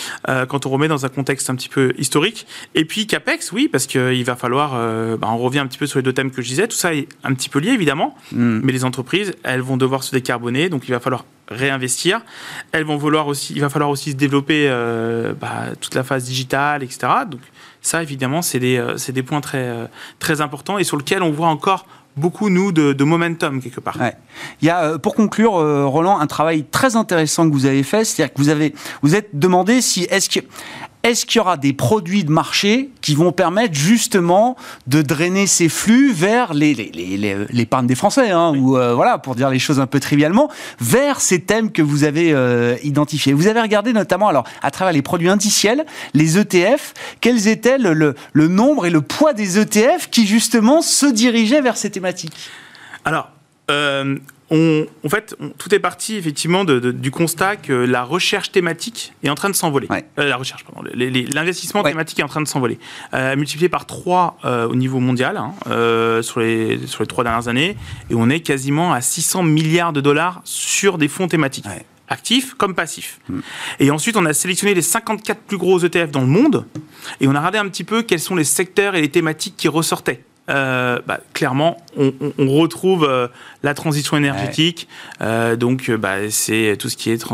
quand 0.49 0.67
on 0.67 0.71
remet 0.71 0.89
dans 0.89 1.05
un 1.05 1.09
contexte 1.09 1.51
un 1.51 1.55
petit 1.55 1.69
peu 1.69 1.93
historique. 1.99 2.47
Et 2.75 2.85
puis 2.85 3.07
CAPEX, 3.07 3.53
oui, 3.53 3.69
parce 3.69 3.87
qu'il 3.87 4.25
va 4.25 4.37
falloir 4.37 4.75
euh, 5.05 5.17
bah, 5.17 5.29
on 5.31 5.39
revient 5.39 5.59
un 5.59 5.67
petit 5.67 5.79
peu 5.79 5.87
sur 5.87 5.99
les 5.99 6.03
deux 6.03 6.13
thèmes 6.13 6.31
que 6.31 6.43
je 6.43 6.49
disais. 6.49 6.69
Tout 6.69 6.77
ça 6.77 6.95
est 6.95 7.09
un 7.23 7.35
petit 7.35 7.49
peu 7.49 7.59
lié, 7.59 7.71
évidemment. 7.71 8.17
Mm. 8.33 8.61
Mais 8.63 8.73
les 8.73 8.85
entreprises, 8.85 9.33
elles 9.43 9.61
vont 9.61 9.77
devoir 9.77 10.03
se 10.03 10.13
décarboner. 10.13 10.69
Donc, 10.69 10.89
il 10.89 10.91
va 10.91 11.01
falloir 11.01 11.25
réinvestir. 11.49 12.21
Elles 12.73 12.85
vont 12.85 12.97
vouloir 12.97 13.27
aussi, 13.27 13.53
il 13.55 13.61
va 13.61 13.69
falloir 13.69 13.91
aussi 13.91 14.13
se 14.13 14.17
développer 14.17 14.67
euh, 14.69 15.35
bah, 15.39 15.67
toute 15.81 15.95
la 15.95 16.03
phase 16.03 16.25
digitale, 16.25 16.83
etc. 16.83 17.07
Donc, 17.31 17.41
ça, 17.83 18.03
évidemment, 18.03 18.43
c'est 18.43 18.59
des, 18.59 18.79
euh, 18.79 18.97
des, 19.09 19.23
points 19.23 19.41
très, 19.41 19.71
très 20.19 20.41
importants 20.41 20.79
et 20.79 20.85
sur 20.85 20.97
lesquels 20.97 21.23
on 21.23 21.31
voit 21.31 21.49
encore 21.49 21.87
beaucoup, 22.17 22.49
nous, 22.49 22.73
de, 22.73 23.05
momentum 23.05 23.61
quelque 23.61 23.81
part. 23.81 23.99
Il 24.63 24.67
y 24.67 24.71
a, 24.71 24.99
pour 24.99 25.15
conclure, 25.15 25.53
Roland, 25.53 26.21
un 26.21 26.27
travail 26.29 26.65
très 26.71 26.95
intéressant 26.95 27.49
que 27.49 27.53
vous 27.53 27.67
avez 27.67 27.83
fait, 27.83 28.05
c'est-à-dire 28.05 28.33
que 28.33 28.41
vous 28.41 28.51
avez, 28.51 28.73
vous 29.03 29.17
êtes 29.17 29.31
demandé 29.37 29.81
si 29.81 30.05
est-ce 30.05 30.31
que 30.31 30.41
est-ce 31.05 31.27
qu'il 31.27 31.39
y 31.39 31.41
aura 31.41 31.59
des 31.59 31.75
produits 31.75 32.25
de 32.25 32.33
marché 32.33 32.89
qui 33.03 33.15
vont 33.15 33.31
permettre 33.31 33.75
justement 33.75 34.57
de 34.87 35.03
drainer 35.03 35.47
ces 35.47 35.69
flux 35.69 36.13
vers 36.13 36.55
les, 36.55 36.75
l'épargne 37.51 37.87
des 37.87 37.95
Français, 37.95 38.31
hein, 38.31 38.55
ou 38.57 38.79
euh, 38.79 38.95
voilà, 38.95 39.19
pour 39.19 39.35
dire 39.35 39.51
les 39.51 39.59
choses 39.59 39.79
un 39.79 39.87
peu 39.87 40.01
trivialement, 40.01 40.51
vers 40.81 41.21
ces 41.21 41.43
thèmes 41.43 41.71
que 41.71 41.83
vous 41.83 42.05
avez 42.05 42.33
euh, 42.33 42.77
identifiés. 42.83 43.35
Vous 43.35 43.47
avez 43.47 43.61
regardé 43.61 43.93
notamment, 43.93 44.29
alors, 44.29 44.45
à 44.63 44.71
travers 44.71 44.95
les 44.95 45.03
produits 45.03 45.29
indiciels, 45.29 45.85
les 46.15 46.39
ETF, 46.39 46.95
quels 47.21 47.49
étaient 47.49 47.79
le, 47.79 48.15
le 48.33 48.49
nombre 48.49 48.87
et 48.87 48.91
le 48.91 49.03
poids 49.03 49.35
des 49.35 49.59
ETF 49.59 50.09
qui 50.11 50.27
justement 50.27 50.81
se 50.81 51.07
dirigeaient 51.07 51.61
vers 51.61 51.77
ces 51.77 51.91
thématiques? 51.91 52.51
Alors, 53.05 53.29
euh, 53.71 54.17
en 54.51 55.09
fait, 55.09 55.37
tout 55.59 55.75
est 55.75 55.79
parti 55.79 56.17
effectivement 56.17 56.65
du 56.65 57.11
constat 57.11 57.57
que 57.57 57.73
la 57.73 58.05
recherche 58.05 58.53
thématique 58.53 59.13
est 59.23 59.31
en 59.31 59.35
train 59.35 59.49
de 59.49 59.55
s'envoler. 59.55 59.89
Euh, 60.19 60.29
la 60.29 60.37
recherche, 60.37 60.65
pardon. 60.65 60.89
L'investissement 60.95 61.83
thématique 61.83 62.19
est 62.21 62.23
en 62.23 62.29
train 62.29 62.43
de 62.43 62.49
s'envoler. 62.49 62.79
Euh, 63.15 63.37
multiplié 63.37 63.69
par 63.69 63.87
3 63.87 64.39
euh, 64.45 64.69
au 64.69 64.75
niveau 64.75 65.01
mondial 65.01 65.37
hein, 65.37 65.55
sur, 66.23 66.41
les, 66.41 66.87
sur 66.87 67.03
les 67.03 67.07
3 67.07 67.25
dernières 67.25 67.49
années. 67.49 67.77
Et 68.11 68.15
on 68.15 68.29
est 68.29 68.41
quasiment 68.41 68.93
à 68.93 69.01
600 69.01 69.43
milliards 69.45 69.93
de 69.93 70.01
dollars 70.01 70.41
sur 70.45 70.99
des 70.99 71.09
fonds 71.09 71.29
thématiques. 71.29 71.67
actifs 72.09 72.55
comme 72.55 72.75
passifs. 72.75 73.21
Hmm. 73.29 73.41
Et 73.81 73.91
ensuite, 73.91 74.17
on 74.17 74.27
a 74.27 74.35
sélectionné 74.35 74.75
les 74.75 74.83
54 74.83 75.41
plus 75.41 75.57
gros 75.57 75.79
ETF 75.79 76.11
dans 76.11 76.21
le 76.21 76.27
monde 76.27 76.67
et 77.21 77.27
on 77.27 77.35
a 77.35 77.39
regardé 77.39 77.59
un 77.59 77.69
petit 77.69 77.85
peu 77.85 78.03
quels 78.03 78.21
sont 78.21 78.37
les 78.37 78.45
secteurs 78.45 78.95
et 78.95 79.01
les 79.01 79.11
thématiques 79.11 79.57
qui 79.57 79.69
ressortaient. 79.69 80.23
Euh, 80.51 80.99
bah, 81.07 81.21
clairement, 81.33 81.79
on, 81.97 82.13
retrouve 82.49 83.05
euh, 83.09 83.29
la 83.63 83.73
transition 83.73 84.17
énergétique. 84.17 84.89
Euh, 85.23 85.57
donc, 85.57 85.91
bah, 85.91 86.31
c'est 86.31 86.77
tout 86.79 86.91
ce 86.91 86.97
qui 86.97 87.11
est 87.11 87.25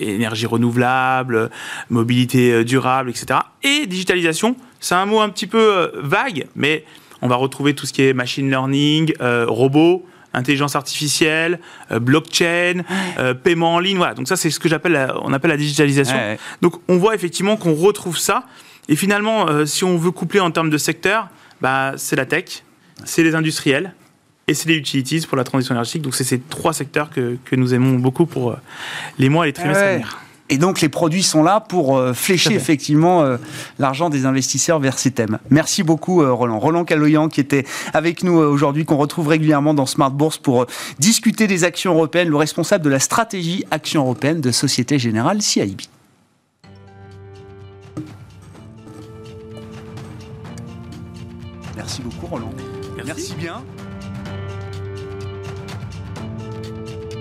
énergie 0.00 0.46
renouvelable, 0.46 1.50
mobilité 1.88 2.64
durable, 2.64 3.10
etc. 3.10 3.40
Et 3.64 3.86
digitalisation, 3.86 4.54
c'est 4.78 4.94
un 4.94 5.06
mot 5.06 5.20
un 5.20 5.30
petit 5.30 5.48
peu 5.48 5.90
vague, 5.96 6.46
mais 6.54 6.84
on 7.22 7.28
va 7.28 7.34
retrouver 7.34 7.74
tout 7.74 7.86
ce 7.86 7.92
qui 7.92 8.02
est 8.02 8.12
machine 8.12 8.48
learning, 8.48 9.14
robots, 9.20 10.06
intelligence 10.32 10.76
artificielle, 10.76 11.58
blockchain, 11.90 12.84
paiement 13.42 13.74
en 13.74 13.78
ligne. 13.80 13.96
Voilà. 13.96 14.14
Donc 14.14 14.28
ça, 14.28 14.36
c'est 14.36 14.50
ce 14.50 14.60
que 14.60 14.68
j'appelle, 14.68 15.12
on 15.22 15.32
appelle 15.32 15.50
la 15.50 15.56
digitalisation. 15.56 16.16
Donc, 16.62 16.74
on 16.88 16.98
voit 16.98 17.16
effectivement 17.16 17.56
qu'on 17.56 17.74
retrouve 17.74 18.16
ça. 18.16 18.44
Et 18.88 18.96
finalement, 18.96 19.66
si 19.66 19.84
on 19.84 19.96
veut 19.96 20.12
coupler 20.12 20.40
en 20.40 20.50
termes 20.52 20.70
de 20.70 20.78
secteur, 20.78 21.28
bah, 21.60 21.94
c'est 21.96 22.16
la 22.16 22.26
tech, 22.26 22.62
c'est 23.04 23.22
les 23.22 23.34
industriels 23.34 23.94
et 24.48 24.54
c'est 24.54 24.68
les 24.68 24.76
utilities 24.76 25.24
pour 25.26 25.36
la 25.36 25.44
transition 25.44 25.74
énergétique. 25.74 26.02
Donc 26.02 26.14
c'est 26.14 26.24
ces 26.24 26.40
trois 26.40 26.72
secteurs 26.72 27.10
que, 27.10 27.36
que, 27.44 27.56
nous 27.56 27.72
aimons 27.74 27.98
beaucoup 27.98 28.26
pour 28.26 28.50
euh, 28.50 28.56
les 29.18 29.28
mois 29.28 29.44
et 29.44 29.48
les 29.48 29.52
trimestres 29.52 29.82
à 29.82 29.92
venir. 29.92 30.18
Et 30.52 30.58
donc 30.58 30.80
les 30.80 30.88
produits 30.88 31.22
sont 31.22 31.44
là 31.44 31.60
pour 31.60 31.96
euh, 31.96 32.12
flécher 32.12 32.54
effectivement 32.54 33.22
euh, 33.22 33.36
l'argent 33.78 34.10
des 34.10 34.26
investisseurs 34.26 34.80
vers 34.80 34.98
ces 34.98 35.12
thèmes. 35.12 35.38
Merci 35.48 35.84
beaucoup 35.84 36.26
Roland. 36.26 36.58
Roland 36.58 36.84
Caloyan 36.84 37.28
qui 37.28 37.40
était 37.40 37.64
avec 37.94 38.24
nous 38.24 38.32
aujourd'hui, 38.32 38.84
qu'on 38.84 38.96
retrouve 38.96 39.28
régulièrement 39.28 39.74
dans 39.74 39.86
Smart 39.86 40.10
Bourse 40.10 40.38
pour 40.38 40.66
discuter 40.98 41.46
des 41.46 41.62
actions 41.62 41.94
européennes, 41.94 42.28
le 42.28 42.36
responsable 42.36 42.84
de 42.84 42.90
la 42.90 42.98
stratégie 42.98 43.64
action 43.70 44.02
européenne 44.02 44.40
de 44.40 44.50
Société 44.50 44.98
Générale 44.98 45.40
CIB. 45.40 45.82
Merci 51.80 52.02
beaucoup 52.02 52.26
Roland. 52.26 52.52
Merci, 53.06 53.34
bien. 53.36 53.64